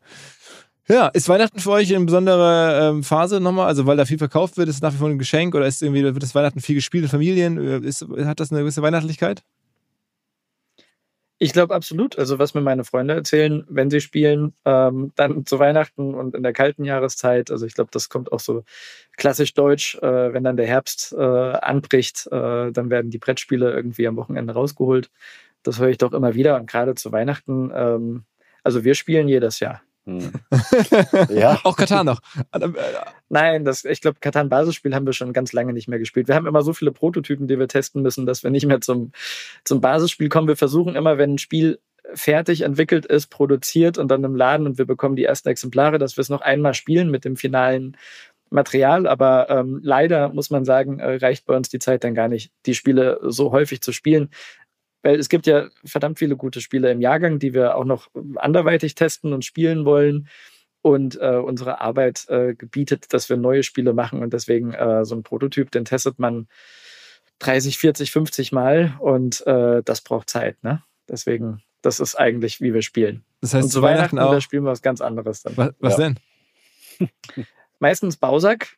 [0.86, 3.66] Ja, ist Weihnachten für euch eine besondere ähm, Phase nochmal?
[3.66, 5.82] Also, weil da viel verkauft wird, ist es nach wie vor ein Geschenk oder ist
[5.82, 7.58] irgendwie, wird das Weihnachten viel gespielt in Familien?
[7.58, 9.42] Äh, ist, hat das eine gewisse Weihnachtlichkeit?
[11.40, 12.18] Ich glaube absolut.
[12.18, 16.42] Also was mir meine Freunde erzählen, wenn sie spielen, ähm, dann zu Weihnachten und in
[16.42, 17.50] der kalten Jahreszeit.
[17.50, 18.64] Also ich glaube, das kommt auch so
[19.16, 19.96] klassisch deutsch.
[19.96, 24.52] Äh, wenn dann der Herbst äh, anbricht, äh, dann werden die Brettspiele irgendwie am Wochenende
[24.54, 25.10] rausgeholt.
[25.62, 26.56] Das höre ich doch immer wieder.
[26.56, 28.24] Und gerade zu Weihnachten, ähm,
[28.62, 29.82] also wir spielen jedes Jahr.
[30.08, 30.32] Hm.
[31.28, 31.60] ja.
[31.64, 32.20] Auch Katan noch.
[33.28, 36.28] Nein, das, ich glaube, Katan Basisspiel haben wir schon ganz lange nicht mehr gespielt.
[36.28, 39.12] Wir haben immer so viele Prototypen, die wir testen müssen, dass wir nicht mehr zum,
[39.64, 40.48] zum Basisspiel kommen.
[40.48, 41.78] Wir versuchen immer, wenn ein Spiel
[42.14, 46.16] fertig entwickelt ist, produziert und dann im Laden und wir bekommen die ersten Exemplare, dass
[46.16, 47.96] wir es noch einmal spielen mit dem finalen
[48.50, 49.06] Material.
[49.06, 52.50] Aber ähm, leider muss man sagen, äh, reicht bei uns die Zeit dann gar nicht,
[52.64, 54.30] die Spiele so häufig zu spielen.
[55.02, 58.94] Weil es gibt ja verdammt viele gute Spiele im Jahrgang, die wir auch noch anderweitig
[58.94, 60.28] testen und spielen wollen.
[60.80, 64.22] Und äh, unsere Arbeit äh, gebietet, dass wir neue Spiele machen.
[64.22, 66.48] Und deswegen äh, so ein Prototyp, den testet man
[67.40, 68.96] 30, 40, 50 Mal.
[69.00, 70.62] Und äh, das braucht Zeit.
[70.62, 70.82] Ne?
[71.08, 73.24] Deswegen, das ist eigentlich, wie wir spielen.
[73.40, 75.56] Das heißt, und zu Weihnachten, Weihnachten auch, spielen wir was ganz anderes dann.
[75.56, 76.08] Was, was ja.
[76.08, 76.18] denn?
[77.78, 78.76] Meistens Bausack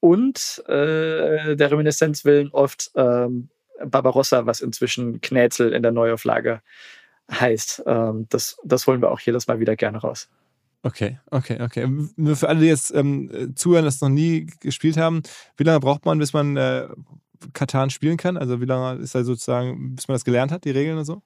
[0.00, 3.48] und äh, der Reminiszenz willen oft ähm,
[3.84, 6.60] Barbarossa, was inzwischen Knäzel in der Neuauflage
[7.30, 7.84] heißt.
[7.86, 10.28] Ähm, das, das holen wir auch jedes Mal wieder gerne raus.
[10.82, 11.88] Okay, okay, okay.
[12.16, 15.22] Nur für alle, die jetzt ähm, zuhören, das noch nie gespielt haben,
[15.56, 16.86] wie lange braucht man, bis man äh,
[17.54, 18.36] Katan spielen kann?
[18.36, 21.22] Also wie lange ist da sozusagen, bis man das gelernt hat, die Regeln und so?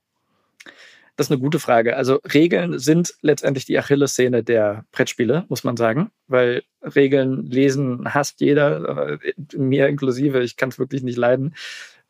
[1.17, 1.97] Das ist eine gute Frage.
[1.97, 8.41] Also Regeln sind letztendlich die Achillessehne der Brettspiele, muss man sagen, weil Regeln lesen hasst
[8.41, 10.43] jeder, äh, mir inklusive.
[10.43, 11.55] Ich kann es wirklich nicht leiden.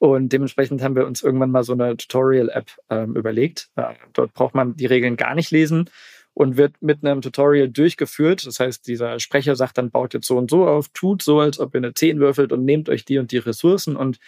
[0.00, 3.68] Und dementsprechend haben wir uns irgendwann mal so eine Tutorial-App ähm, überlegt.
[3.76, 5.90] Äh, dort braucht man die Regeln gar nicht lesen
[6.32, 8.46] und wird mit einem Tutorial durchgeführt.
[8.46, 11.60] Das heißt, dieser Sprecher sagt dann, baut jetzt so und so auf, tut so, als
[11.60, 14.18] ob ihr eine 10 würfelt und nehmt euch die und die Ressourcen und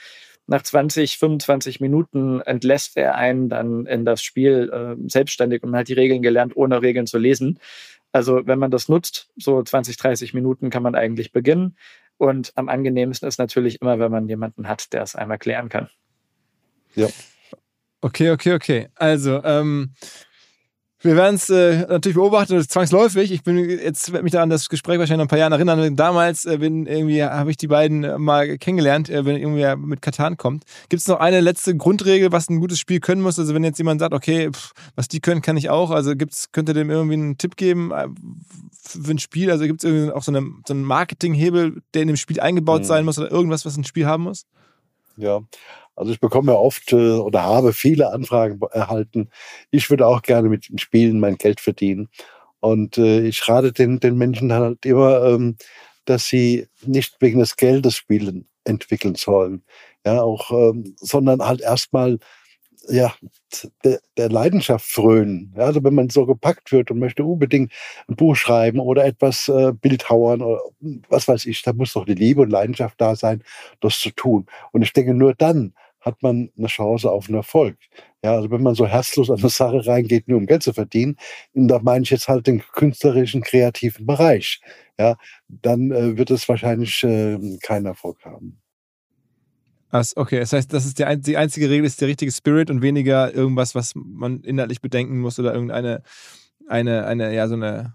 [0.47, 5.81] nach 20, 25 Minuten entlässt er einen dann in das Spiel äh, selbstständig und man
[5.81, 7.59] hat die Regeln gelernt, ohne Regeln zu lesen.
[8.13, 11.77] Also wenn man das nutzt, so 20, 30 Minuten kann man eigentlich beginnen.
[12.23, 15.89] Und am angenehmsten ist natürlich immer, wenn man jemanden hat, der es einmal klären kann.
[16.95, 17.09] Ja.
[18.01, 18.89] Okay, okay, okay.
[18.95, 19.95] Also, ähm,
[21.03, 23.33] Wir werden es äh, natürlich beobachten, zwangsläufig.
[23.33, 25.97] Ich bin jetzt werde mich da an das Gespräch wahrscheinlich noch ein paar Jahre erinnern.
[25.97, 30.01] Damals äh, bin irgendwie habe ich die beiden äh, mal kennengelernt, äh, wenn irgendwie mit
[30.01, 30.65] Katan kommt.
[30.89, 33.37] Gibt es noch eine letzte Grundregel, was ein gutes Spiel können muss?
[33.37, 35.91] Also wenn jetzt jemand sagt, okay, pff, was die können, kann ich auch.
[35.91, 38.07] Also gibt's, könnt ihr dem irgendwie einen Tipp geben äh,
[38.71, 39.51] für ein Spiel?
[39.51, 42.83] Also gibt es irgendwie auch so, eine, so einen Marketinghebel, der in dem Spiel eingebaut
[42.83, 42.87] mhm.
[42.87, 44.47] sein muss oder irgendwas, was ein Spiel haben muss?
[45.17, 45.43] Ja,
[45.97, 49.31] also ich bekomme ja oft äh, oder habe viele Anfragen erhalten.
[49.71, 52.09] Ich würde auch gerne mit dem Spielen mein Geld verdienen.
[52.61, 55.57] Und äh, ich rate den, den Menschen halt immer, ähm,
[56.07, 59.65] dass sie nicht wegen des Geldes Spielen entwickeln sollen.
[60.07, 62.19] Ja, auch, ähm, sondern halt erstmal
[62.89, 63.15] ja,
[63.85, 65.55] der, der Leidenschaft frönen.
[65.57, 67.73] Ja, also wenn man so gepackt wird und möchte unbedingt
[68.09, 70.61] ein Buch schreiben oder etwas äh, bildhauern oder
[71.09, 73.43] was weiß ich, da muss doch die Liebe und Leidenschaft da sein,
[73.81, 74.47] das zu tun.
[74.73, 77.77] Und ich denke, nur dann hat man eine Chance auf einen Erfolg.
[78.25, 81.17] Ja, also wenn man so herzlos an eine Sache reingeht, nur um Geld zu verdienen,
[81.55, 84.61] und da meine ich jetzt halt den künstlerischen, kreativen Bereich,
[84.99, 85.17] ja,
[85.49, 88.62] dann äh, wird es wahrscheinlich äh, keinen Erfolg haben.
[89.93, 92.81] Also, okay, das heißt, das ist die, die einzige Regel, ist der richtige Spirit und
[92.81, 96.03] weniger irgendwas, was man inhaltlich bedenken muss oder irgendeine
[96.67, 97.95] eine, eine, ja, so eine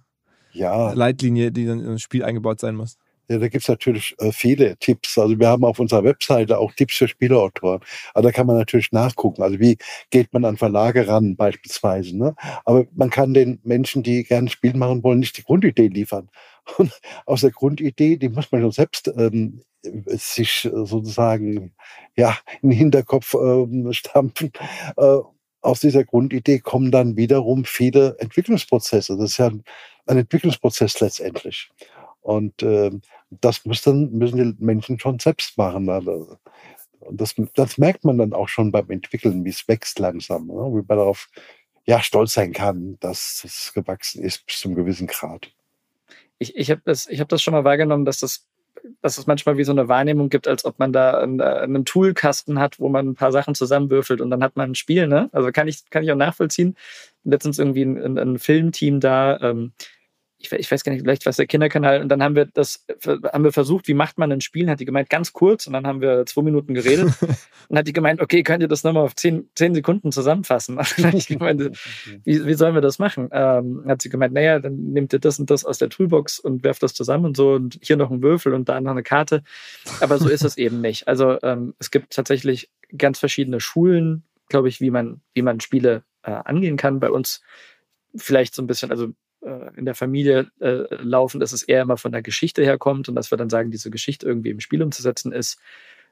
[0.52, 0.94] ja.
[0.94, 2.98] Leitlinie, die dann ins Spiel eingebaut sein muss.
[3.30, 5.18] Ja, da gibt's natürlich äh, viele Tipps.
[5.18, 7.82] Also wir haben auf unserer Webseite auch Tipps für Spieleautoren.
[8.14, 9.42] Aber da kann man natürlich nachgucken.
[9.42, 9.78] Also wie
[10.12, 12.16] geht man an Verlage ran beispielsweise.
[12.18, 12.36] Ne?
[12.64, 16.30] Aber man kann den Menschen, die gerne Spiel machen wollen, nicht die Grundidee liefern.
[16.78, 19.62] Und aus der Grundidee, die muss man schon selbst ähm,
[20.06, 21.74] sich sozusagen
[22.16, 24.52] ja in den Hinterkopf ähm, stampfen.
[24.98, 25.18] Äh,
[25.62, 29.18] aus dieser Grundidee kommen dann wiederum viele Entwicklungsprozesse.
[29.18, 29.64] Das ist ja ein,
[30.06, 31.70] ein Entwicklungsprozess letztendlich.
[32.22, 32.92] Und äh,
[33.30, 35.90] das muss dann, müssen die Menschen schon selbst machen.
[35.90, 36.38] Also,
[37.12, 40.54] das, das merkt man dann auch schon beim Entwickeln, wie es wächst langsam, ne?
[40.54, 41.30] wie man darauf
[41.86, 45.52] ja, stolz sein kann, dass es gewachsen ist bis zum gewissen Grad.
[46.38, 48.46] Ich, ich habe das, hab das schon mal wahrgenommen, dass das
[49.02, 52.60] dass es manchmal wie so eine Wahrnehmung gibt, als ob man da einen, einen Toolkasten
[52.60, 55.08] hat, wo man ein paar Sachen zusammenwürfelt und dann hat man ein Spiel.
[55.08, 55.30] Ne?
[55.32, 56.76] Also kann ich, kann ich auch nachvollziehen.
[57.24, 59.74] Letztens irgendwie ein, ein Filmteam da, ähm,
[60.40, 62.02] ich, ich, weiß gar nicht, vielleicht was der Kinderkanal.
[62.02, 64.70] Und dann haben wir das, haben wir versucht, wie macht man ein Spiel?
[64.70, 65.66] Hat die gemeint, ganz kurz.
[65.66, 67.12] Und dann haben wir zwei Minuten geredet.
[67.70, 70.78] und hat die gemeint, okay, könnt ihr das nochmal auf zehn, zehn Sekunden zusammenfassen?
[70.78, 71.78] Und dann habe ich gemeint,
[72.24, 73.30] wie, wie sollen wir das machen?
[73.32, 76.64] Ähm, hat sie gemeint, naja, dann nehmt ihr das und das aus der Toolbox und
[76.64, 77.54] werft das zusammen und so.
[77.54, 79.44] Und hier noch ein Würfel und da noch eine Karte.
[80.02, 81.08] Aber so ist es eben nicht.
[81.08, 86.04] Also ähm, es gibt tatsächlich ganz verschiedene Schulen, glaube ich, wie man, wie man Spiele
[86.22, 87.00] äh, angehen kann.
[87.00, 87.42] Bei uns
[88.16, 89.10] vielleicht so ein bisschen, also
[89.76, 93.32] in der Familie äh, laufen, dass es eher immer von der Geschichte herkommt und dass
[93.32, 95.60] wir dann sagen, diese Geschichte irgendwie im Spiel umzusetzen ist,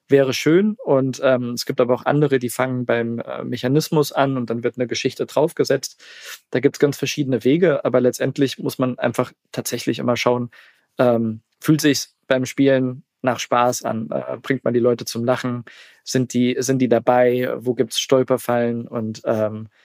[0.08, 0.78] wäre schön.
[0.84, 4.64] Und ähm, es gibt aber auch andere, die fangen beim äh, Mechanismus an und dann
[4.64, 6.04] wird eine Geschichte draufgesetzt.
[6.52, 10.52] Da gibt es ganz verschiedene Wege, aber letztendlich muss man einfach tatsächlich immer schauen,
[10.98, 14.10] ähm, fühlt sich beim Spielen nach Spaß an?
[14.12, 15.66] Äh, bringt man die Leute zum Lachen?
[16.04, 17.54] Sind die, sind die dabei?
[17.58, 18.88] Wo gibt es Stolperfallen?
[18.88, 19.85] Und ähm, äh,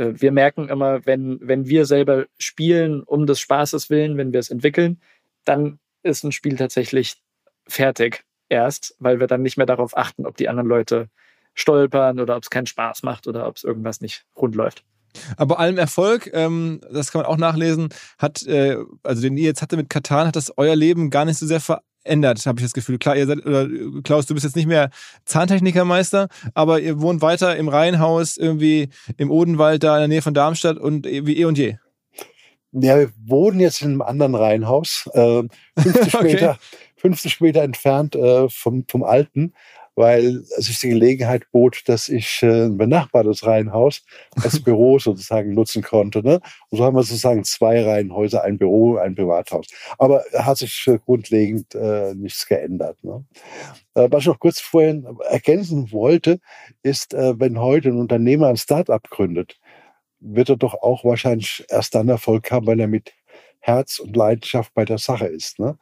[0.00, 4.50] wir merken immer, wenn, wenn wir selber spielen, um des Spaßes willen, wenn wir es
[4.50, 5.00] entwickeln,
[5.44, 7.16] dann ist ein Spiel tatsächlich
[7.66, 11.08] fertig erst, weil wir dann nicht mehr darauf achten, ob die anderen Leute
[11.54, 14.84] stolpern oder ob es keinen Spaß macht oder ob es irgendwas nicht rund läuft.
[15.36, 17.88] Aber allem Erfolg, ähm, das kann man auch nachlesen,
[18.18, 21.38] hat, äh, also den ihr jetzt hatte mit Katan, hat das euer Leben gar nicht
[21.38, 22.98] so sehr ver ändert, habe ich das Gefühl.
[22.98, 23.68] Klar, ihr seid, oder
[24.02, 24.90] Klaus, du bist jetzt nicht mehr
[25.24, 30.34] Zahntechnikermeister, aber ihr wohnt weiter im Reihenhaus, irgendwie im Odenwald, da in der Nähe von
[30.34, 31.76] Darmstadt und wie eh und je.
[32.72, 35.42] Ja, wir wohnen jetzt in einem anderen Reihenhaus, äh,
[35.76, 36.24] 50, okay.
[36.24, 36.58] Meter,
[36.96, 39.54] 50 Meter entfernt äh, vom, vom alten
[40.00, 44.02] weil sich die Gelegenheit bot, dass ich äh, ein benachbartes Reihenhaus
[44.42, 46.22] als Büro sozusagen nutzen konnte.
[46.22, 46.40] Ne?
[46.70, 49.66] Und so haben wir sozusagen zwei Reihenhäuser, ein Büro, ein Privathaus.
[49.98, 52.96] Aber hat sich äh, grundlegend äh, nichts geändert.
[53.04, 53.26] Ne?
[53.94, 56.40] Äh, was ich noch kurz vorhin ergänzen wollte,
[56.82, 59.60] ist, äh, wenn heute ein Unternehmer ein Start-up gründet,
[60.18, 63.12] wird er doch auch wahrscheinlich erst dann Erfolg haben, wenn er mit
[63.58, 65.58] Herz und Leidenschaft bei der Sache ist.
[65.58, 65.76] Ne?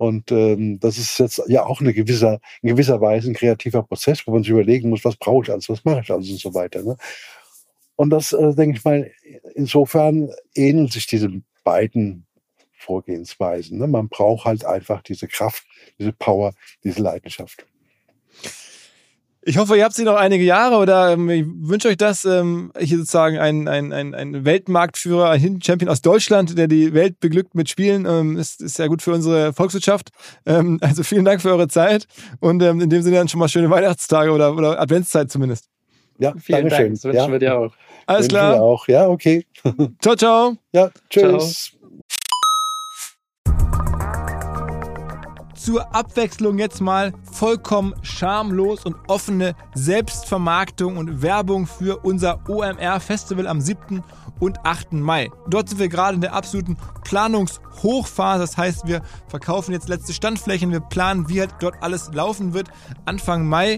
[0.00, 4.26] Und ähm, das ist jetzt ja auch eine gewisser, in gewisser Weise ein kreativer Prozess,
[4.26, 6.54] wo man sich überlegen muss, was brauche ich alles, was mache ich alles und so
[6.54, 6.82] weiter.
[6.82, 6.96] Ne?
[7.96, 9.10] Und das, äh, denke ich mal,
[9.54, 11.28] insofern ähneln sich diese
[11.64, 12.24] beiden
[12.72, 13.76] Vorgehensweisen.
[13.76, 13.88] Ne?
[13.88, 15.66] Man braucht halt einfach diese Kraft,
[15.98, 17.66] diese Power, diese Leidenschaft.
[19.42, 22.26] Ich hoffe, ihr habt sie noch einige Jahre oder ähm, ich wünsche euch das.
[22.26, 26.92] Ähm, hier sozusagen ein, ein, ein, ein Weltmarktführer, ein Hidden Champion aus Deutschland, der die
[26.92, 28.04] Welt beglückt mit Spielen.
[28.04, 30.10] Ähm, ist, ist ja gut für unsere Volkswirtschaft.
[30.44, 32.06] Ähm, also vielen Dank für eure Zeit
[32.40, 35.70] und ähm, in dem Sinne dann schon mal schöne Weihnachtstage oder, oder Adventszeit zumindest.
[36.18, 36.84] Ja, Vielen Dankeschön.
[36.84, 36.94] Dank.
[36.96, 37.72] Das wünschen ja, wir dir auch.
[38.04, 38.60] Alles wünschen wir klar.
[38.60, 38.88] auch.
[38.88, 39.46] Ja, okay.
[40.02, 40.56] Ciao, ciao.
[40.72, 41.72] Ja, tschüss.
[45.60, 53.60] Zur Abwechslung jetzt mal vollkommen schamlos und offene Selbstvermarktung und Werbung für unser OMR-Festival am
[53.60, 54.02] 7.
[54.38, 54.94] und 8.
[54.94, 55.30] Mai.
[55.48, 58.40] Dort sind wir gerade in der absoluten Planungshochphase.
[58.40, 62.68] Das heißt, wir verkaufen jetzt letzte Standflächen, wir planen, wie halt dort alles laufen wird
[63.04, 63.76] Anfang Mai.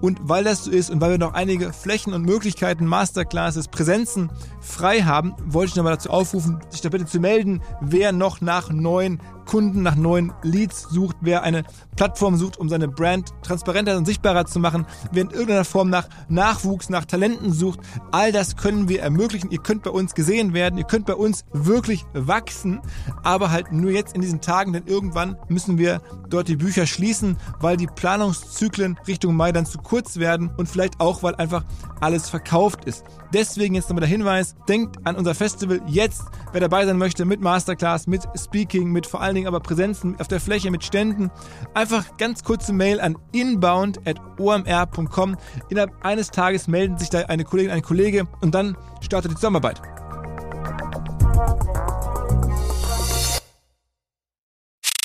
[0.00, 4.30] Und weil das so ist und weil wir noch einige Flächen und Möglichkeiten, Masterclasses, Präsenzen
[4.60, 8.70] frei haben, wollte ich nochmal dazu aufrufen, sich da bitte zu melden, wer noch nach
[8.70, 11.64] neuen Kunden, nach neuen Leads sucht, wer eine
[11.96, 16.08] Plattform sucht, um seine Brand transparenter und sichtbarer zu machen, wer in irgendeiner Form nach
[16.28, 17.80] Nachwuchs, nach Talenten sucht.
[18.10, 19.50] All das können wir ermöglichen.
[19.50, 22.80] Ihr könnt bei uns gesehen werden, ihr könnt bei uns wirklich wachsen,
[23.22, 27.36] aber halt nur jetzt in diesen Tagen, denn irgendwann müssen wir dort die Bücher schließen,
[27.60, 31.64] weil die Planungszyklen Richtung Mai dann zu kurz werden und vielleicht auch, weil einfach
[32.04, 33.02] alles verkauft ist.
[33.32, 37.40] Deswegen jetzt nochmal der Hinweis, denkt an unser Festival jetzt, wer dabei sein möchte mit
[37.40, 41.30] Masterclass, mit Speaking, mit vor allen Dingen aber Präsenzen auf der Fläche, mit Ständen.
[41.72, 45.36] Einfach ganz kurze Mail an inbound.omr.com.
[45.70, 49.80] Innerhalb eines Tages melden sich da eine Kollegin, ein Kollege und dann startet die Zusammenarbeit.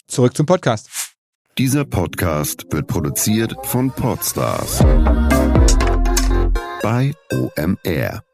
[0.07, 0.89] Zurück zum Podcast.
[1.57, 4.83] Dieser Podcast wird produziert von Podstars
[6.81, 8.28] bei OMR.